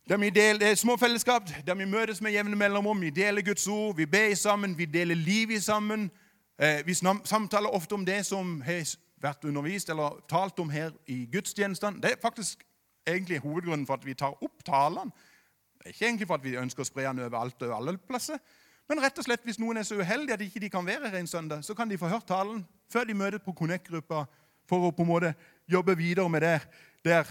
Der 0.09 0.17
vi 0.17 0.29
deler, 0.29 0.59
det 0.59 0.71
er 0.71 0.75
små 0.75 0.97
fellesskap 0.97 1.49
der 1.67 1.75
vi 1.75 1.85
møtes 1.85 2.21
med 2.21 2.31
jevne 2.31 2.55
mellomrom. 2.55 3.01
Vi 3.01 3.09
deler 3.09 3.41
Guds 3.41 3.67
ord, 3.67 3.95
vi 3.95 4.05
ber 4.05 4.35
sammen, 4.35 4.77
vi 4.77 4.85
deler 4.85 5.15
livet 5.15 5.63
sammen. 5.63 6.11
Eh, 6.59 6.85
vi 6.85 6.93
samtaler 7.23 7.69
ofte 7.69 7.93
om 7.93 8.05
det 8.05 8.25
som 8.25 8.61
har 8.61 8.83
vært 9.21 9.43
undervist 9.43 9.89
eller 9.89 10.19
talt 10.29 10.59
om 10.59 10.69
her 10.69 10.91
i 11.07 11.25
gudstjenestene. 11.31 12.01
Det 12.01 12.11
er 12.11 12.21
faktisk 12.21 12.63
egentlig 13.07 13.39
hovedgrunnen 13.39 13.87
for 13.87 13.93
at 13.93 14.05
vi 14.05 14.13
tar 14.13 14.43
opp 14.43 14.65
talene. 14.65 15.11
Det 15.77 15.85
er 15.85 15.89
ikke 15.89 16.05
egentlig 16.05 16.27
for 16.27 16.35
at 16.35 16.43
vi 16.43 16.57
ønsker 16.59 16.83
å 16.83 16.87
spre 16.87 17.07
den 17.07 17.19
over 17.19 17.39
alt 17.39 17.63
og 17.63 17.75
alle 17.77 17.97
plasser. 17.97 18.37
Men 18.89 18.99
rett 19.03 19.17
og 19.17 19.23
slett 19.23 19.43
hvis 19.47 19.59
noen 19.59 19.79
er 19.79 19.87
så 19.87 19.95
uheldige 19.95 20.33
at 20.33 20.39
de 20.39 20.45
ikke 20.51 20.69
kan 20.69 20.85
være 20.85 21.09
her 21.09 21.19
en 21.19 21.27
søndag, 21.27 21.63
så 21.63 21.73
kan 21.73 21.89
de 21.89 21.97
få 21.97 22.11
hørt 22.11 22.27
talen 22.27 22.65
før 22.91 23.07
de 23.07 23.13
møter 23.13 23.39
på 23.39 23.55
Connect-gruppa 23.55 24.25
for 24.69 24.87
å 24.87 24.91
på 24.95 25.03
en 25.03 25.09
måte 25.09 25.33
jobbe 25.71 25.97
videre 25.97 26.29
med 26.29 26.41
det 26.41 26.59
der. 27.05 27.29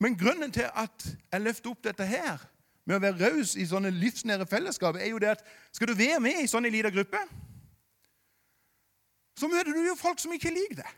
Men 0.00 0.18
grunnen 0.18 0.52
til 0.52 0.68
at 0.74 1.06
jeg 1.32 1.40
løfter 1.40 1.70
opp 1.70 1.84
dette 1.84 2.06
her, 2.06 2.42
med 2.84 2.98
å 2.98 3.00
være 3.00 3.30
raus 3.30 3.54
i 3.56 3.64
sånne 3.64 3.88
livsnære 3.94 4.46
fellesskap, 4.46 4.98
er 5.00 5.08
jo 5.08 5.20
det 5.22 5.30
at 5.38 5.44
skal 5.72 5.88
du 5.88 5.94
være 5.96 6.20
med 6.20 6.42
i 6.42 6.50
sånn 6.50 6.68
lita 6.68 6.90
gruppe, 6.92 7.20
så 9.38 9.48
møter 9.48 9.72
du 9.72 9.80
jo 9.86 9.96
folk 9.98 10.20
som 10.20 10.34
ikke 10.36 10.52
liker 10.52 10.82
det. 10.82 10.90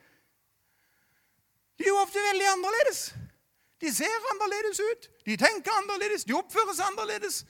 De 1.78 1.86
er 1.86 1.92
jo 1.92 2.00
ofte 2.00 2.24
veldig 2.24 2.48
annerledes. 2.50 3.00
De 3.80 3.92
ser 3.92 4.28
annerledes 4.32 4.80
ut, 4.80 5.08
de 5.28 5.36
tenker 5.36 5.78
annerledes, 5.82 6.24
de 6.24 6.34
oppfører 6.36 6.74
seg 6.74 6.90
annerledes. 6.90 7.42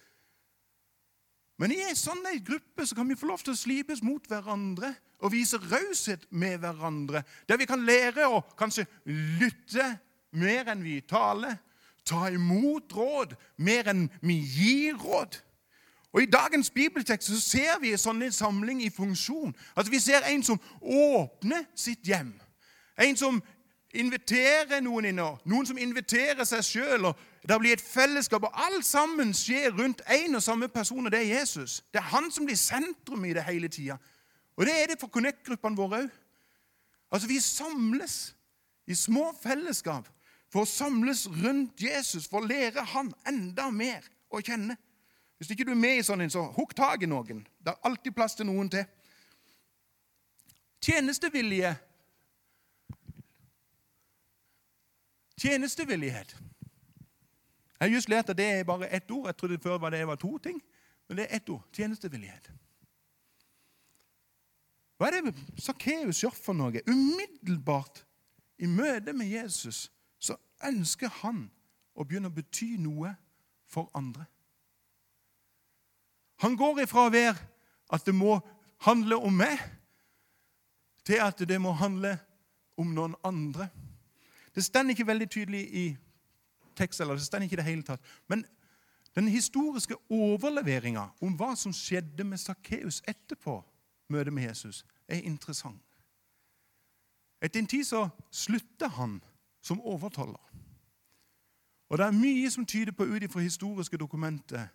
Men 1.56 1.72
i 1.72 1.80
en 1.86 1.96
sånn 1.96 2.24
gruppe 2.44 2.84
så 2.86 2.98
kan 2.98 3.08
vi 3.08 3.16
få 3.16 3.30
lov 3.30 3.44
til 3.44 3.54
å 3.54 3.58
slipes 3.58 4.02
mot 4.04 4.26
hverandre 4.28 4.92
og 5.18 5.32
vise 5.32 5.58
raushet 5.58 6.26
med 6.30 6.58
hverandre. 6.58 7.22
Der 7.48 7.56
vi 7.56 7.64
kan 7.64 7.84
lære 7.86 8.28
å 8.28 8.42
kanskje 8.58 8.86
lytte 9.40 9.98
mer 10.36 10.68
enn 10.72 10.84
vi 10.84 11.00
taler. 11.00 11.56
Ta 12.06 12.28
imot 12.30 12.92
råd 12.94 13.34
mer 13.58 13.88
enn 13.90 14.06
vi 14.22 14.38
gir 14.38 14.98
råd. 15.00 15.40
Og 16.16 16.22
I 16.22 16.30
dagens 16.32 16.70
bibeltekst 16.70 17.28
så 17.28 17.40
ser 17.40 17.80
vi 17.80 17.92
en 17.92 18.00
sånn 18.00 18.22
samling 18.32 18.80
i 18.84 18.90
funksjon. 18.90 19.52
Altså 19.74 19.92
Vi 19.92 20.00
ser 20.00 20.24
en 20.24 20.42
som 20.42 20.60
åpner 20.80 21.66
sitt 21.74 22.06
hjem. 22.08 22.32
En 22.96 23.16
som 23.16 23.42
inviterer 23.92 24.80
noen 24.80 25.10
inn, 25.10 25.20
noen 25.20 25.68
som 25.68 25.78
inviterer 25.78 26.44
seg 26.48 26.64
sjøl. 26.64 27.10
Det 27.46 27.58
blir 27.60 27.76
et 27.76 27.84
fellesskap, 27.84 28.46
og 28.48 28.62
alt 28.66 28.86
sammen 28.86 29.34
skjer 29.36 29.76
rundt 29.76 30.00
én 30.08 30.36
og 30.36 30.42
samme 30.42 30.68
person, 30.68 31.04
og 31.04 31.12
det 31.12 31.20
er 31.20 31.40
Jesus. 31.40 31.82
Det 31.92 32.00
er 32.00 32.10
han 32.14 32.30
som 32.32 32.48
blir 32.48 32.56
sentrum 32.56 33.24
i 33.24 33.34
det 33.36 33.44
hele 33.44 33.68
tida. 33.68 33.98
Og 34.56 34.66
det 34.66 34.74
er 34.74 34.86
det 34.90 35.00
for 35.00 35.12
Connect-gruppene 35.12 35.76
våre 35.76 36.02
òg. 36.04 36.14
Altså, 37.12 37.28
vi 37.28 37.38
samles 37.40 38.34
i 38.86 38.94
små 38.94 39.30
fellesskap 39.42 40.08
for 40.52 40.64
å 40.64 40.68
samles 40.68 41.26
rundt 41.28 41.82
Jesus, 41.82 42.26
for 42.26 42.42
å 42.42 42.48
lære 42.48 42.82
han 42.94 43.12
enda 43.28 43.68
mer 43.70 44.06
å 44.30 44.40
kjenne. 44.40 44.76
Hvis 45.38 45.52
ikke 45.52 45.66
du 45.68 45.72
er 45.74 45.80
med 45.80 46.00
i 46.00 46.04
sånn 46.06 46.24
en, 46.24 46.32
så 46.32 46.46
hugg 46.56 46.72
tak 46.76 47.02
i 47.04 47.10
noen. 47.10 47.44
Det 47.60 47.72
er 47.72 47.88
alltid 47.88 48.14
plass 48.16 48.34
til 48.38 48.48
noen 48.48 48.70
til. 48.72 48.86
Tjenestevilje. 50.86 51.74
Tjenestevillighet. 55.36 56.36
Jeg 57.76 57.84
har 57.84 57.92
just 57.92 58.08
lært 58.08 58.30
at 58.32 58.38
det 58.38 58.46
er 58.46 58.64
bare 58.64 58.88
ett 58.88 59.10
ord. 59.10 59.26
Jeg 59.28 59.36
trodde 59.36 59.58
før 59.60 59.90
det 59.92 60.06
var 60.08 60.16
to 60.16 60.38
ting. 60.38 60.62
Men 61.08 61.18
det 61.18 61.26
er 61.26 61.36
ett 61.36 61.48
ord. 61.52 61.62
Tjenestevillighet. 61.76 62.48
Hva 64.96 65.10
er 65.10 65.26
det 65.26 65.34
Sakkeus 65.60 66.22
gjør 66.22 66.36
for 66.36 66.56
noe? 66.56 66.80
Umiddelbart 66.88 68.04
i 68.58 68.68
møte 68.70 69.12
med 69.12 69.28
Jesus 69.28 69.90
så 70.18 70.38
ønsker 70.64 71.12
han 71.20 71.46
å 71.96 72.04
begynne 72.04 72.30
å 72.30 72.36
bety 72.36 72.76
noe 72.80 73.12
for 73.68 73.90
andre. 73.96 74.24
Han 76.44 76.56
går 76.56 76.82
ifra 76.84 77.06
å 77.06 77.12
være 77.12 77.36
at 77.92 78.04
det 78.06 78.14
må 78.16 78.38
handle 78.84 79.18
om 79.24 79.36
meg, 79.36 79.60
til 81.06 81.22
at 81.22 81.38
det 81.48 81.58
må 81.62 81.72
handle 81.76 82.16
om 82.76 82.90
noen 82.92 83.14
andre. 83.24 83.68
Det 84.54 84.64
står 84.64 84.90
ikke 84.92 85.06
veldig 85.06 85.28
tydelig 85.30 85.62
i 85.70 85.86
tekst, 86.76 87.00
eller 87.00 87.16
det 87.16 87.24
står 87.24 87.46
ikke 87.46 87.56
i 87.56 87.60
det 87.60 87.68
hele 87.68 87.86
tatt. 87.86 88.02
Men 88.28 88.44
den 89.16 89.28
historiske 89.32 89.96
overleveringa 90.12 91.06
om 91.24 91.36
hva 91.38 91.54
som 91.56 91.72
skjedde 91.72 92.24
med 92.24 92.40
Sakkeus 92.40 93.02
etterpå, 93.08 93.60
møte 94.08 94.30
med 94.30 94.42
Jesus 94.42 94.84
er 95.08 95.16
interessant. 95.16 95.82
Etter 97.42 97.60
en 97.60 97.66
tid 97.66 97.84
så 97.84 98.08
slutter 98.30 98.88
han 98.88 99.22
som 99.62 99.80
overtoller. 99.80 100.42
Og 101.88 101.98
Det 101.98 102.06
er 102.06 102.10
mye 102.10 102.50
som 102.50 102.66
tyder 102.66 102.92
på 102.92 103.04
ut 103.04 103.22
ifra 103.22 103.40
historiske 103.40 103.96
dokumenter 103.96 104.66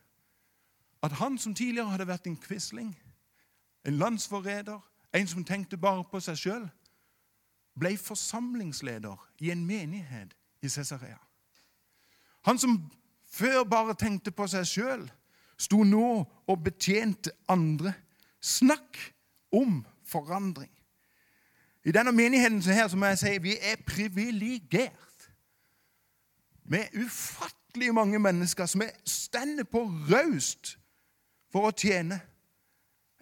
at 1.04 1.12
han 1.12 1.38
som 1.38 1.56
tidligere 1.56 1.89
hadde 1.89 2.08
vært 2.08 2.28
en 2.28 2.38
quisling, 2.38 2.98
en 3.88 3.98
landsforræder, 3.98 4.80
en 5.15 5.28
som 5.28 5.44
tenkte 5.44 5.78
bare 5.78 6.04
på 6.12 6.20
seg 6.20 6.38
sjøl, 6.38 6.70
ble 7.80 7.98
forsamlingsleder 7.98 9.17
i 9.39 9.52
en 9.52 9.65
menighet 9.65 10.36
i 10.62 10.70
Cesarea. 10.70 11.17
Han 12.41 12.58
som 12.58 12.91
før 13.32 13.63
bare 13.63 13.94
tenkte 13.94 14.32
på 14.32 14.48
seg 14.48 14.67
sjøl, 14.67 15.08
sto 15.58 15.84
nå 15.84 16.26
og 16.48 16.63
betjente 16.63 17.32
andre. 17.50 17.94
Snakk 18.41 18.98
om 19.51 19.85
forandring. 20.07 20.71
I 21.85 21.91
denne 21.91 22.11
menigheten 22.11 22.61
her 22.61 22.87
så 22.87 22.97
må 22.97 23.05
jeg 23.05 23.17
si 23.17 23.37
vi 23.41 23.55
er 23.61 23.75
privilegert. 23.87 24.91
Med 26.63 26.93
ufattelig 26.93 27.93
mange 27.93 28.19
mennesker 28.19 28.65
som 28.65 28.81
er 28.81 28.93
stender 29.05 29.63
på 29.63 29.83
raust 30.11 30.77
for 31.51 31.67
å 31.67 31.75
tjene. 31.75 32.21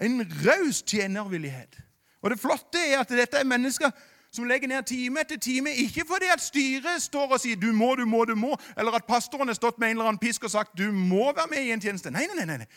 En 0.02 0.22
raus 0.46 0.84
tjenervillighet. 0.84 1.80
Og 2.22 2.30
det 2.30 2.40
flotte 2.40 2.82
er 2.84 3.00
at 3.00 3.10
dette 3.10 3.40
er 3.40 3.48
mennesker 3.48 3.92
som 4.32 4.46
legger 4.46 4.70
ned 4.70 4.86
time 4.86 5.24
etter 5.24 5.40
time, 5.42 5.72
ikke 5.74 6.06
fordi 6.08 6.28
at 6.34 6.42
styret 6.42 7.02
står 7.02 7.34
og 7.34 7.40
sier 7.40 7.56
'du 7.56 7.72
må, 7.74 7.96
du 7.96 8.06
må, 8.06 8.26
du 8.26 8.36
må', 8.36 8.58
eller 8.78 8.92
at 8.92 9.06
pastoren 9.08 9.48
har 9.48 9.56
stått 9.56 9.80
med 9.80 9.88
en 9.90 9.98
eller 9.98 10.06
annen 10.06 10.20
pisk 10.20 10.44
og 10.44 10.52
sagt 10.52 10.78
'du 10.78 10.92
må 10.92 11.34
være 11.34 11.48
med 11.50 11.64
i 11.64 11.72
en 11.72 11.82
tjeneste'. 11.82 12.10
Nei, 12.10 12.28
nei, 12.36 12.46
nei. 12.46 12.58
nei. 12.58 12.68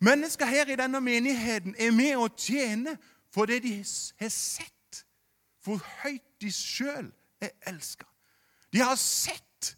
Mennesker 0.00 0.46
her 0.46 0.70
i 0.72 0.76
denne 0.76 1.00
menigheten 1.00 1.74
er 1.78 1.90
med 1.94 2.16
å 2.16 2.28
tjene 2.38 2.96
fordi 3.34 3.58
de 3.60 3.74
har 4.20 4.32
sett 4.32 5.02
hvor 5.64 5.80
høyt 6.02 6.24
de 6.40 6.52
sjøl 6.52 7.10
er 7.42 7.50
elska. 7.66 8.06
De 8.72 8.78
har 8.78 8.96
sett 8.96 9.76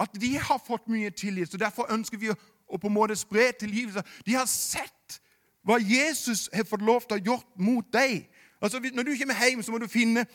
at 0.00 0.14
de 0.20 0.36
har 0.38 0.62
fått 0.66 0.88
mye 0.88 1.10
tilgitt, 1.10 1.50
så 1.50 1.58
derfor 1.60 1.90
ønsker 1.92 2.18
vi 2.18 2.30
å 2.30 2.78
på 2.78 2.88
en 2.88 2.94
måte 2.94 3.16
spre 3.16 3.52
tilgivelse. 3.58 4.02
De 4.26 4.34
har 4.34 4.46
sett 4.50 5.20
hva 5.64 5.78
Jesus 5.80 6.48
har 6.52 6.66
fått 6.68 6.84
lov 6.84 7.06
til 7.06 7.18
å 7.18 7.24
gjort 7.24 7.50
mot 7.56 7.86
deg. 7.92 8.28
Altså, 8.60 8.80
Når 8.80 9.02
du 9.02 9.16
kommer 9.18 9.38
hjem, 9.40 9.62
så 9.62 9.72
må 9.72 9.78
du 9.78 9.88
finne 9.88 10.26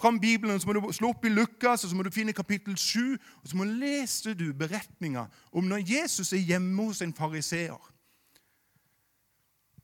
fram 0.00 0.20
Bibelen, 0.20 0.60
så 0.60 0.66
må 0.66 0.72
du 0.72 0.92
slå 0.92 1.10
opp 1.10 1.24
i 1.24 1.32
Lukas, 1.32 1.84
og 1.84 1.90
så 1.90 1.96
må 1.96 2.02
du 2.02 2.10
finne 2.10 2.32
kapittel 2.32 2.76
7. 2.76 3.16
Og 3.42 3.48
så 3.48 3.56
må 3.56 3.64
du 3.64 3.70
lese 3.80 4.34
du 4.34 4.52
beretninga 4.52 5.26
om 5.52 5.64
når 5.64 5.84
Jesus 5.86 6.32
er 6.32 6.44
hjemme 6.44 6.84
hos 6.84 7.02
en 7.02 7.14
fariseer. 7.14 7.95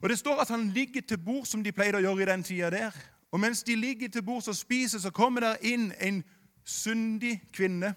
Og 0.03 0.09
Det 0.09 0.19
står 0.19 0.41
at 0.41 0.49
han 0.49 0.69
ligger 0.69 1.01
til 1.01 1.19
bord, 1.19 1.45
som 1.47 1.65
de 1.65 1.73
pleide 1.73 1.99
å 1.99 2.03
gjøre 2.03 2.23
i 2.23 2.31
den 2.33 2.43
tida 2.43 2.71
der. 2.71 2.97
Og 3.31 3.41
mens 3.41 3.63
de 3.63 3.77
ligger 3.77 4.09
til 4.09 4.23
bords 4.23 4.49
og 4.49 4.57
spiser, 4.57 4.99
så 4.99 5.11
kommer 5.11 5.41
der 5.41 5.57
inn 5.63 5.93
en 6.01 6.25
syndig 6.65 7.43
kvinne. 7.53 7.95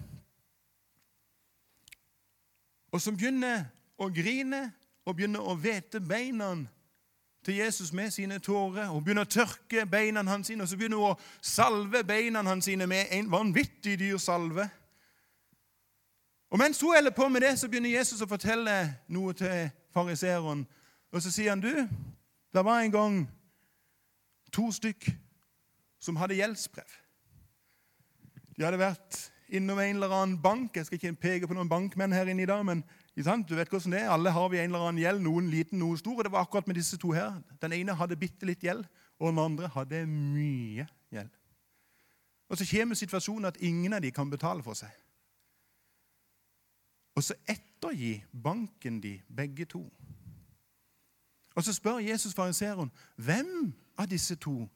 Og 2.92 3.02
som 3.02 3.18
begynner 3.18 3.66
å 3.98 4.08
grine 4.14 4.72
og 5.06 5.16
begynner 5.16 5.42
å 5.42 5.56
hvete 5.60 6.00
beina 6.00 6.54
til 7.46 7.56
Jesus 7.56 7.92
med 7.94 8.12
sine 8.12 8.40
tårer. 8.40 8.88
Hun 8.88 9.04
begynner 9.04 9.26
å 9.26 9.30
tørke 9.30 9.86
beina 9.86 10.24
hans 10.24 10.50
og 10.50 10.68
så 10.70 10.78
begynner 10.78 10.98
hun 10.98 11.12
å 11.12 11.20
salve 11.42 12.04
beina 12.04 12.44
hans 12.44 12.68
med 12.68 13.08
en 13.12 13.32
vanvittig 13.32 14.00
dyr 14.00 14.18
salve. 14.18 14.70
Og 16.50 16.60
Mens 16.60 16.82
hun 16.82 16.94
holder 16.96 17.12
på 17.12 17.28
med 17.30 17.42
det, 17.42 17.60
så 17.60 17.68
begynner 17.68 17.90
Jesus 17.90 18.22
å 18.22 18.30
fortelle 18.30 18.94
noe 19.08 19.34
til 19.34 19.70
fariseeren. 19.94 20.66
Og 21.16 21.22
så 21.24 21.32
sier 21.32 21.54
han, 21.54 21.62
'Du, 21.64 21.88
det 22.54 22.66
var 22.66 22.80
en 22.80 22.92
gang 22.92 23.30
to 24.52 24.72
stykk 24.72 25.08
som 26.00 26.16
hadde 26.16 26.36
gjeldsbrev.' 26.36 26.98
De 28.58 28.64
hadde 28.64 28.80
vært 28.80 29.32
innom 29.48 29.80
en 29.80 29.96
eller 29.96 30.12
annen 30.12 30.42
bank. 30.42 30.76
Jeg 30.76 30.86
skal 30.86 30.96
ikke 30.96 31.14
peke 31.14 31.48
på 31.48 31.56
noen 31.56 31.70
bankmenn 31.72 32.12
her 32.16 32.28
inne 32.32 32.44
i 32.44 32.50
dag, 32.50 32.66
men 32.66 32.84
du 33.16 33.56
vet 33.56 33.70
hvordan 33.70 33.92
det 33.92 34.02
er. 34.02 34.10
Alle 34.10 34.32
har 34.32 34.50
vi 34.50 34.60
en 34.60 34.70
eller 34.70 34.88
annen 34.88 35.02
gjeld, 35.02 35.22
noen 35.22 35.50
liten, 35.52 35.80
noen 35.80 35.98
stor. 35.98 36.18
og 36.18 36.24
Det 36.24 36.32
var 36.32 36.42
akkurat 36.42 36.68
med 36.68 36.76
disse 36.76 36.98
to 36.98 37.12
her. 37.12 37.42
Den 37.62 37.74
ene 37.74 37.96
hadde 37.96 38.20
bitte 38.20 38.46
litt 38.46 38.64
gjeld, 38.64 38.86
og 39.20 39.32
den 39.32 39.40
andre 39.40 39.68
hadde 39.68 40.06
mye 40.08 40.88
gjeld. 41.12 41.32
Og 42.50 42.58
Så 42.58 42.66
kommer 42.78 42.96
situasjonen 42.96 43.46
at 43.46 43.58
ingen 43.58 43.94
av 43.94 44.02
de 44.02 44.12
kan 44.12 44.30
betale 44.30 44.64
for 44.64 44.74
seg. 44.74 44.92
Og 47.16 47.24
så 47.24 47.34
ettergir 47.48 48.26
banken 48.32 49.00
de 49.02 49.22
begge 49.36 49.66
to. 49.66 49.92
Og 51.56 51.64
Så 51.64 51.74
spør 51.74 51.98
Jesus 51.98 52.34
fariseeren 52.34 52.92
hvem 53.16 53.74
av 53.98 54.10
disse 54.12 54.36
to 54.36 54.70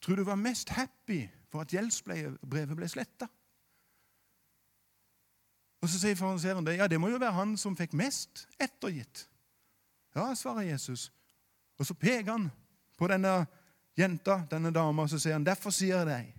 tror 0.00 0.16
du 0.16 0.24
var 0.24 0.34
mest 0.34 0.68
happy 0.68 1.26
for 1.50 1.60
at 1.60 1.72
gjeldsbrevet 1.72 2.76
ble 2.76 2.88
sletta. 2.88 3.26
Og 5.80 5.88
Så 5.88 5.98
sier 6.00 6.14
fariseeren 6.14 6.66
det. 6.66 6.76
Ja, 6.76 6.86
det 6.86 7.00
må 7.00 7.08
jo 7.08 7.20
være 7.20 7.32
han 7.32 7.56
som 7.56 7.76
fikk 7.76 7.92
mest 7.96 8.46
ettergitt. 8.60 9.28
Ja, 10.14 10.34
svarer 10.34 10.60
Jesus. 10.60 11.12
Og 11.78 11.86
så 11.86 11.94
peker 11.94 12.32
han 12.32 12.50
på 12.98 13.08
denne 13.08 13.46
jenta, 13.96 14.42
denne 14.50 14.70
dama, 14.70 15.02
og 15.02 15.10
så 15.10 15.18
sier 15.18 15.38
han, 15.38 15.46
derfor 15.46 15.72
sier 15.72 16.02
jeg 16.02 16.08
deg, 16.08 16.34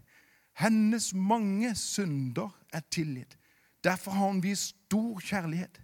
hennes 0.62 1.14
mange 1.14 1.76
synder 1.76 2.52
er 2.74 2.84
tilgitt. 2.92 3.38
Derfor 3.84 4.12
har 4.12 4.28
hun 4.28 4.44
vist 4.44 4.76
stor 4.76 5.20
kjærlighet. 5.20 5.82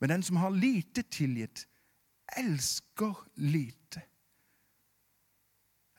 Men 0.00 0.10
den 0.10 0.22
som 0.22 0.36
har 0.36 0.50
lite 0.50 1.02
tilgitt, 1.02 1.66
elsker 2.36 3.14
lite. 3.36 4.02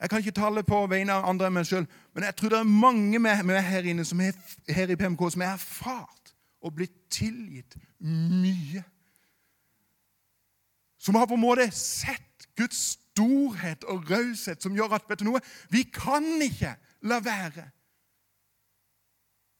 Jeg 0.00 0.10
kan 0.10 0.18
ikke 0.18 0.30
tale 0.30 0.62
på 0.62 0.84
vegne 0.86 1.16
av 1.16 1.26
andre 1.26 1.48
enn 1.48 1.56
meg 1.56 1.66
sjøl, 1.66 1.86
men 2.14 2.26
jeg 2.28 2.36
tror 2.38 2.52
det 2.52 2.60
er 2.60 2.70
mange 2.70 3.18
med, 3.18 3.50
her 3.66 3.88
inne 3.90 4.04
som 4.06 4.20
er, 4.22 4.36
her 4.70 4.92
i 4.92 4.96
PMK 4.98 5.24
som 5.34 5.42
har 5.42 5.56
erfart 5.56 6.34
og 6.62 6.74
blitt 6.78 6.94
tilgitt 7.10 7.74
mye. 7.98 8.84
Som 10.98 11.18
har 11.18 11.26
på 11.26 11.34
en 11.34 11.42
måte 11.42 11.66
sett 11.74 12.46
Guds 12.58 12.98
storhet 13.18 13.84
og 13.90 14.06
raushet, 14.10 14.62
som 14.62 14.74
gjør 14.74 14.94
at 14.98 15.10
vet 15.10 15.22
du 15.22 15.26
noe, 15.26 15.42
vi 15.70 15.82
kan 15.90 16.26
ikke 16.42 16.76
la 17.10 17.18
være. 17.22 17.66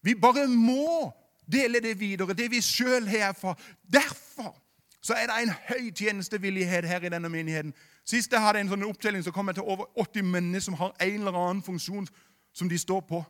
Vi 0.07 0.15
bare 0.15 0.47
må 0.51 1.11
dele 1.51 1.83
det 1.83 1.97
videre, 1.99 2.37
det 2.37 2.51
vi 2.53 2.63
sjøl 2.63 3.09
har 3.11 3.33
erfart. 3.33 3.63
Derfor 3.83 4.55
så 5.01 5.15
er 5.15 5.27
det 5.27 5.37
en 5.43 5.55
høy 5.69 5.91
tjenestevillighet 5.95 6.85
her 6.89 7.05
i 7.05 7.11
denne 7.13 7.29
menigheten. 7.29 7.75
Sist 8.05 8.33
jeg 8.33 8.43
hadde 8.43 8.61
en 8.61 8.71
sånn 8.73 8.87
opptelling, 8.89 9.23
så 9.25 9.33
kom 9.33 9.49
jeg 9.49 9.61
til 9.61 9.71
over 9.71 9.87
80 10.01 10.27
mennesker 10.27 10.71
som 10.71 10.79
har 10.81 10.95
en 11.01 11.21
eller 11.21 11.39
annen 11.39 11.63
funksjon 11.63 12.09
som 12.53 12.69
de 12.69 12.79
står 12.79 13.05
på. 13.07 13.23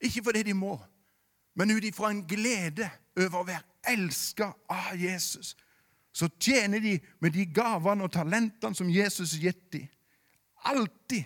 Ikke 0.00 0.22
fordi 0.24 0.42
de 0.46 0.54
må, 0.54 0.76
men 1.56 1.72
ut 1.72 1.84
ifra 1.84 2.12
en 2.12 2.22
glede 2.28 2.88
over 3.16 3.40
å 3.40 3.46
være 3.48 3.94
elska 3.96 4.52
av 4.70 4.94
Jesus. 5.00 5.54
Så 6.12 6.28
tjener 6.40 6.80
de 6.80 6.98
med 7.20 7.34
de 7.34 7.46
gavene 7.46 8.04
og 8.04 8.12
talentene 8.12 8.76
som 8.76 8.90
Jesus 8.90 9.34
har 9.36 9.48
gitt 9.48 9.72
dem. 9.72 9.88
Alltid 10.64 11.24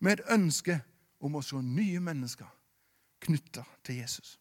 med 0.00 0.18
et 0.18 0.32
ønske 0.34 0.78
om 1.20 1.36
å 1.36 1.42
se 1.44 1.60
nye 1.62 2.00
mennesker 2.00 2.48
knytta 3.22 3.64
til 3.84 4.00
Jesus. 4.02 4.38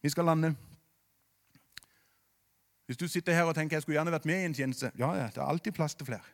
Vi 0.00 0.08
skal 0.08 0.30
lande. 0.30 0.54
Hvis 2.90 2.96
du 2.96 3.08
sitter 3.08 3.32
her 3.32 3.42
og 3.46 3.54
tenker 3.54 3.76
jeg 3.76 3.82
skulle 3.82 3.94
gjerne 3.94 4.10
vært 4.10 4.24
med 4.26 4.40
i 4.40 4.44
en 4.48 4.54
tjeneste 4.54 4.88
Ja, 4.98 5.12
ja, 5.14 5.26
det 5.30 5.38
er 5.38 5.46
alltid 5.46 5.72
plass 5.72 5.94
til 5.94 6.08
flere. 6.08 6.24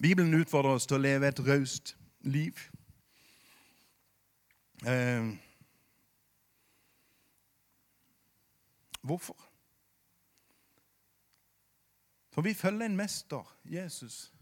Bibelen 0.00 0.32
utfordrer 0.40 0.78
oss 0.78 0.86
til 0.88 0.96
å 0.96 1.02
leve 1.02 1.28
et 1.28 1.42
raust 1.44 1.92
liv. 2.24 2.56
Eh, 4.88 5.28
hvorfor? 9.02 9.36
For 12.32 12.48
vi 12.48 12.54
følger 12.56 12.88
en 12.88 12.96
mester, 12.96 13.56
Jesus, 13.64 14.32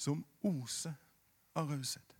som 0.00 0.24
oser 0.40 0.96
av 1.54 1.68
raushet. 1.68 2.16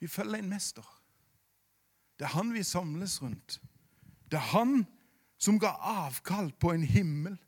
Vi 0.00 0.08
følger 0.08 0.40
en 0.40 0.48
mester. 0.56 0.94
Det 2.18 2.26
er 2.26 2.34
han 2.34 2.54
vi 2.54 2.62
samles 2.62 3.22
rundt. 3.22 3.60
Det 4.30 4.36
er 4.36 4.50
han 4.52 4.86
som 5.38 5.58
ga 5.58 5.76
avkall 5.80 6.50
på 6.60 6.72
en 6.74 6.82
himmel 6.82 7.38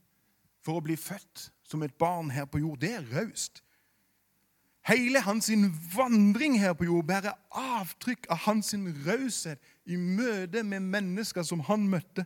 for 0.63 0.79
å 0.79 0.85
bli 0.85 0.97
født 0.97 1.51
som 1.67 1.83
et 1.83 1.95
barn 1.99 2.31
her 2.31 2.47
på 2.47 2.63
jord. 2.63 2.79
Det 2.83 2.93
er 2.95 3.09
raust. 3.15 3.63
Hele 4.87 5.21
hans 5.21 5.51
vandring 5.95 6.57
her 6.61 6.73
på 6.73 6.87
jord 6.89 7.07
bærer 7.07 7.37
avtrykk 7.51 8.31
av 8.33 8.45
hans 8.47 8.73
raushet 9.07 9.61
i 9.85 9.97
møte 9.97 10.63
med 10.63 10.81
mennesker 10.81 11.45
som 11.47 11.61
han 11.69 11.89
møtte. 11.91 12.25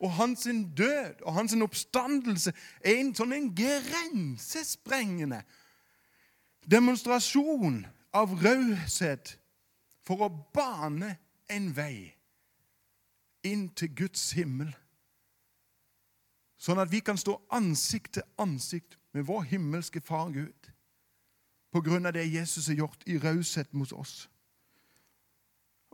Og 0.00 0.12
hans 0.16 0.46
død 0.76 1.22
og 1.22 1.34
hans 1.34 1.54
oppstandelse 1.54 2.52
er 2.80 2.98
en 2.98 3.12
sånn 3.14 3.34
en 3.36 3.50
grensesprengende 3.56 5.42
demonstrasjon 6.64 7.84
av 8.14 8.32
raushet 8.42 9.36
for 10.04 10.24
å 10.24 10.32
bane 10.54 11.14
en 11.50 11.72
vei 11.76 12.14
inn 13.44 13.68
til 13.76 13.92
Guds 13.96 14.30
himmel. 14.38 14.70
Sånn 16.56 16.80
at 16.80 16.92
vi 16.92 17.02
kan 17.04 17.18
stå 17.20 17.36
ansikt 17.52 18.16
til 18.16 18.28
ansikt 18.40 18.96
med 19.12 19.26
vår 19.28 19.44
himmelske 19.52 20.00
Far 20.00 20.30
Gud 20.32 20.70
på 21.74 21.82
grunn 21.82 22.06
av 22.06 22.14
det 22.14 22.24
Jesus 22.30 22.70
har 22.70 22.78
gjort 22.78 23.02
i 23.10 23.18
raushet 23.18 23.72
mot 23.74 23.92
oss. 23.92 24.28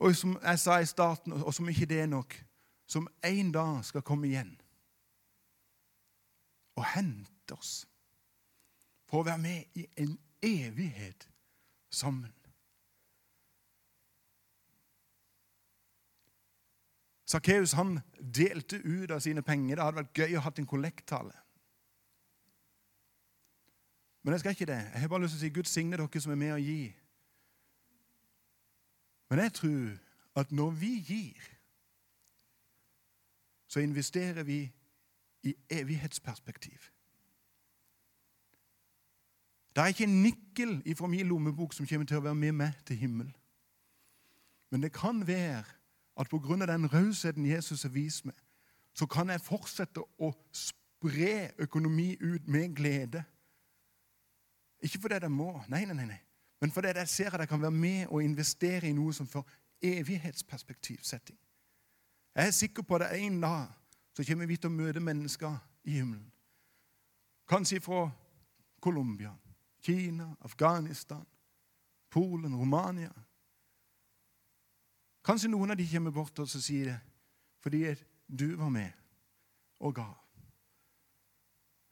Og 0.01 0.17
som 0.17 0.37
jeg 0.43 0.59
sa 0.61 0.79
i 0.81 0.89
starten, 0.89 1.33
og 1.33 1.55
som 1.55 1.69
ikke 1.69 1.89
det 1.89 2.03
er 2.05 2.09
nok, 2.09 2.35
som 2.87 3.09
en 3.25 3.53
dag 3.53 3.85
skal 3.85 4.05
komme 4.05 4.29
igjen 4.29 4.53
og 6.81 6.87
hente 6.95 7.55
oss 7.55 7.85
for 9.11 9.21
å 9.21 9.27
være 9.27 9.43
med 9.43 9.81
i 9.81 9.85
en 10.01 10.15
evighet 10.43 11.27
sammen. 11.93 12.33
Sakkeus 17.31 17.77
delte 18.35 18.81
ut 18.83 19.11
av 19.11 19.21
sine 19.23 19.43
penger. 19.43 19.77
Det 19.77 19.85
hadde 19.85 20.01
vært 20.01 20.19
gøy 20.19 20.37
å 20.39 20.43
ha 20.43 20.51
en 20.59 20.67
kollekttale. 20.67 21.37
Men 24.23 24.35
jeg 24.35 24.43
skal 24.43 24.57
ikke 24.57 24.67
det. 24.67 24.81
Jeg 24.93 25.01
har 25.01 25.09
bare 25.09 25.23
lyst 25.23 25.37
til 25.37 25.41
å 25.41 25.45
si 25.45 25.55
Gud 25.55 25.71
signe 25.71 25.97
dere 25.97 26.21
som 26.21 26.33
er 26.35 26.41
med 26.41 26.55
å 26.57 26.61
gi. 26.61 26.91
Men 29.31 29.45
jeg 29.45 29.55
tror 29.61 30.43
at 30.43 30.53
når 30.53 30.71
vi 30.81 30.93
gir, 31.07 31.49
så 33.71 33.81
investerer 33.81 34.43
vi 34.43 34.65
i 35.47 35.55
evighetsperspektiv. 35.71 36.91
Det 39.71 39.83
er 39.83 39.95
ikke 39.95 40.05
en 40.05 40.23
nikkel 40.23 40.81
fra 40.99 41.07
min 41.07 41.29
lommebok 41.31 41.73
som 41.73 41.87
kommer 41.87 42.07
til 42.07 42.19
å 42.19 42.27
være 42.27 42.35
med 42.35 42.59
meg 42.59 42.81
til 42.87 42.99
himmelen. 42.99 43.37
Men 44.71 44.83
det 44.83 44.93
kan 44.93 45.23
være 45.27 45.80
at 46.17 46.29
pga. 46.29 46.67
den 46.67 46.93
rausheten 46.93 47.47
Jesus 47.47 47.83
har 47.83 47.91
vist 47.91 48.25
meg, 48.25 48.35
så 48.95 49.07
kan 49.07 49.31
jeg 49.31 49.41
fortsette 49.41 50.01
å 50.19 50.33
spre 50.53 51.51
økonomi 51.59 52.17
ut 52.21 52.49
med 52.49 52.75
glede. 52.77 53.25
Ikke 54.83 55.01
fordi 55.01 55.21
jeg 55.21 55.31
må, 55.31 55.63
nei, 55.69 55.85
nei, 55.85 56.07
nei, 56.07 56.21
men 56.61 56.73
fordi 56.73 56.89
jeg 56.89 57.09
ser 57.09 57.35
at 57.35 57.41
jeg 57.41 57.49
kan 57.49 57.63
være 57.63 57.71
med 57.71 58.07
og 58.09 58.25
investere 58.25 58.89
i 58.89 58.93
noe 58.93 59.13
som 59.13 59.27
får 59.27 59.47
evighetsperspektivsetting. 59.83 61.39
Jeg 62.35 62.47
er 62.47 62.51
sikker 62.51 62.83
på 62.83 62.95
at 62.95 63.17
en 63.17 63.41
dag 63.41 63.67
så 64.17 64.25
kommer 64.27 64.47
vi 64.47 64.57
til 64.57 64.71
å 64.71 64.75
møte 64.75 65.01
mennesker 65.01 65.57
i 65.85 65.97
himmelen. 65.99 66.33
Kanskje 67.49 67.81
fra 67.81 68.11
Colombia, 68.81 69.33
Kina, 69.83 70.35
Afghanistan, 70.41 71.27
Polen, 72.11 72.55
Romania. 72.57 73.13
Kanskje 75.25 75.51
noen 75.53 75.75
av 75.75 75.77
de 75.77 75.89
kommer 75.89 76.15
bort 76.15 76.39
og 76.41 76.49
sier 76.49 76.93
det 76.93 76.99
fordi 77.61 77.83
du 78.27 78.55
var 78.57 78.71
med 78.73 78.89
og 79.85 79.95
ga. 79.99 80.09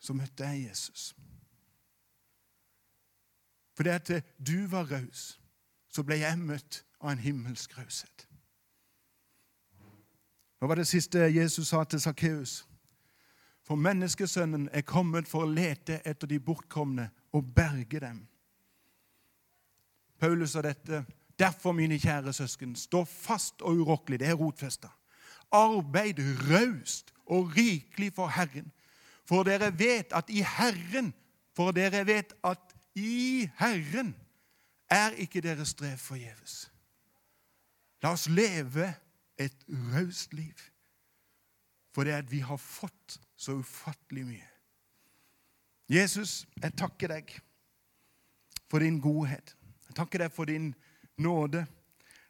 Så 0.00 0.14
møtte 0.16 0.46
jeg 0.48 0.68
Jesus. 0.70 1.10
Fordi 3.76 3.90
at 3.90 4.10
du 4.38 4.66
var 4.66 4.88
raus, 4.88 5.40
så 5.88 6.02
ble 6.02 6.16
jeg 6.22 6.40
møtt 6.40 6.80
av 7.00 7.12
en 7.12 7.20
himmelsk 7.20 7.76
raushet. 7.78 8.24
Hva 10.58 10.70
var 10.70 10.80
det 10.80 10.88
siste 10.88 11.28
Jesus 11.30 11.68
sa 11.68 11.84
til 11.84 12.00
Sakkeus? 12.02 12.64
For 13.62 13.76
menneskesønnen 13.76 14.70
er 14.72 14.86
kommet 14.88 15.28
for 15.28 15.44
å 15.44 15.52
lete 15.52 16.00
etter 16.08 16.30
de 16.30 16.40
bortkomne 16.40 17.10
og 17.36 17.52
berge 17.54 18.00
dem. 18.00 18.24
Paulus 20.18 20.56
sa 20.56 20.64
dette. 20.64 21.04
Derfor, 21.38 21.72
mine 21.72 21.98
kjære 21.98 22.32
søsken, 22.32 22.76
stå 22.76 23.04
fast 23.04 23.62
og 23.62 23.76
urokkelig. 23.76 24.20
Det 24.20 24.28
er 24.28 24.34
rotfesta. 24.34 24.88
Arbeid 25.52 26.18
raust 26.50 27.14
og 27.26 27.52
rikelig 27.56 28.12
for 28.12 28.28
Herren. 28.28 28.72
For 29.24 29.42
dere 29.42 29.78
vet 29.78 30.12
at 30.12 30.30
i 30.30 30.42
Herren 30.42 31.14
For 31.56 31.72
dere 31.74 32.06
vet 32.06 32.32
at 32.44 32.74
i 32.94 33.48
Herren 33.58 34.16
er 34.90 35.10
ikke 35.10 35.40
deres 35.40 35.68
strev 35.74 35.96
forgjeves. 35.98 36.70
La 38.02 38.12
oss 38.14 38.28
leve 38.30 38.92
et 39.38 39.64
raust 39.68 40.34
liv. 40.34 40.54
For 41.94 42.06
det 42.06 42.14
at 42.14 42.30
vi 42.30 42.38
har 42.38 42.56
fått 42.62 43.18
så 43.36 43.56
ufattelig 43.58 44.26
mye. 44.28 44.46
Jesus, 45.90 46.46
jeg 46.62 46.76
takker 46.78 47.10
deg 47.10 47.32
for 48.70 48.78
din 48.78 49.00
godhet. 49.00 49.56
Jeg 49.88 49.96
takker 49.98 50.22
deg 50.22 50.32
for 50.34 50.46
din 50.46 50.70
nåde. 51.18 51.64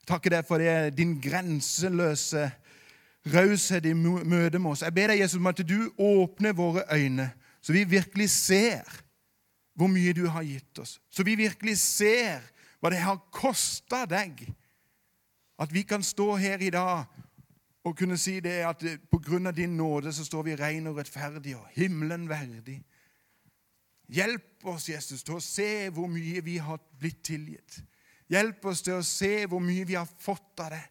Takker 0.08 0.32
deg 0.32 0.46
for 0.48 0.62
det, 0.62 0.96
din 0.96 1.18
grenseløse 1.20 2.48
raushet 3.28 3.86
i 3.86 3.94
møte 3.94 4.58
med 4.58 4.70
oss. 4.72 4.84
Jeg 4.86 4.94
ber 4.96 5.12
deg, 5.12 5.20
Jesus, 5.22 5.40
om 5.40 5.50
at 5.50 5.60
du 5.68 5.90
åpner 5.98 6.56
våre 6.56 6.84
øyne, 6.94 7.30
så 7.60 7.74
vi 7.76 7.84
virkelig 7.84 8.30
ser 8.32 9.04
hvor 9.78 9.90
mye 9.90 10.12
du 10.16 10.26
har 10.26 10.42
gitt 10.42 10.78
oss. 10.82 10.98
Så 11.10 11.22
vi 11.22 11.36
virkelig 11.38 11.76
ser 11.78 12.42
hva 12.80 12.90
det 12.90 13.02
har 13.02 13.20
kosta 13.34 14.04
deg. 14.10 14.40
At 15.58 15.72
vi 15.74 15.84
kan 15.86 16.02
stå 16.02 16.36
her 16.38 16.62
i 16.62 16.70
dag 16.70 17.04
og 17.86 17.96
kunne 17.96 18.18
si 18.18 18.38
det 18.42 18.60
at 18.66 18.82
av 18.84 19.52
din 19.54 19.76
nåde 19.76 20.12
så 20.12 20.24
står 20.24 20.42
vi 20.42 20.56
ren 20.58 20.86
og 20.90 20.98
rettferdig 20.98 21.56
og 21.56 21.66
himmelen 21.74 22.28
verdig. 22.28 22.80
Hjelp 24.08 24.64
oss, 24.64 24.88
Jesus, 24.88 25.22
til 25.22 25.36
å 25.36 25.44
se 25.44 25.88
hvor 25.94 26.08
mye 26.10 26.42
vi 26.44 26.56
har 26.58 26.80
blitt 26.98 27.22
tilgitt. 27.28 27.82
Hjelp 28.28 28.64
oss 28.68 28.82
til 28.84 28.98
å 28.98 29.06
se 29.06 29.46
hvor 29.48 29.62
mye 29.64 29.86
vi 29.88 29.96
har 29.96 30.08
fått 30.20 30.60
av 30.60 30.72
det. 30.74 30.84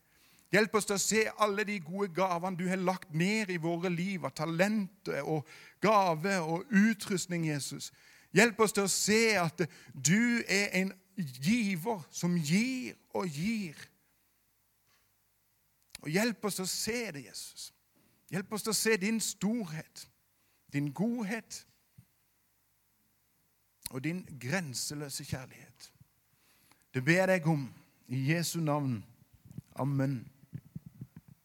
Hjelp 0.54 0.78
oss 0.80 0.88
til 0.88 0.96
å 0.96 1.02
se 1.02 1.24
alle 1.44 1.66
de 1.68 1.76
gode 1.84 2.14
gavene 2.16 2.58
du 2.58 2.66
har 2.70 2.80
lagt 2.80 3.12
ned 3.14 3.52
i 3.52 3.60
våre 3.60 3.92
liv, 3.92 4.24
av 4.26 4.32
talenter 4.36 5.26
og 5.28 5.48
gave 5.84 6.38
og 6.40 6.72
utrustning, 6.72 7.50
Jesus. 7.50 7.92
Hjelp 8.36 8.60
oss 8.64 8.74
til 8.76 8.88
å 8.88 8.92
se 8.92 9.22
at 9.42 9.66
du 9.94 10.44
er 10.48 10.72
en 10.80 10.94
giver 11.18 12.04
som 12.12 12.38
gir 12.38 12.96
og 13.18 13.28
gir. 13.28 13.76
Og 16.06 16.10
Hjelp 16.14 16.46
oss 16.46 16.60
til 16.62 16.68
å 16.68 16.72
se 16.72 17.00
det, 17.12 17.26
Jesus. 17.28 17.72
Hjelp 18.32 18.54
oss 18.54 18.64
til 18.64 18.72
å 18.72 18.78
se 18.78 18.96
din 19.02 19.20
storhet, 19.24 20.08
din 20.72 20.92
godhet 20.94 21.62
og 23.92 24.04
din 24.04 24.24
grenseløse 24.40 25.26
kjærlighet. 25.28 25.92
Det 26.98 27.06
ber 27.06 27.30
jeg 27.30 27.48
om 27.48 27.70
i 28.08 28.34
Jesu 28.34 28.60
navn. 28.60 29.04
Amen. 29.76 30.28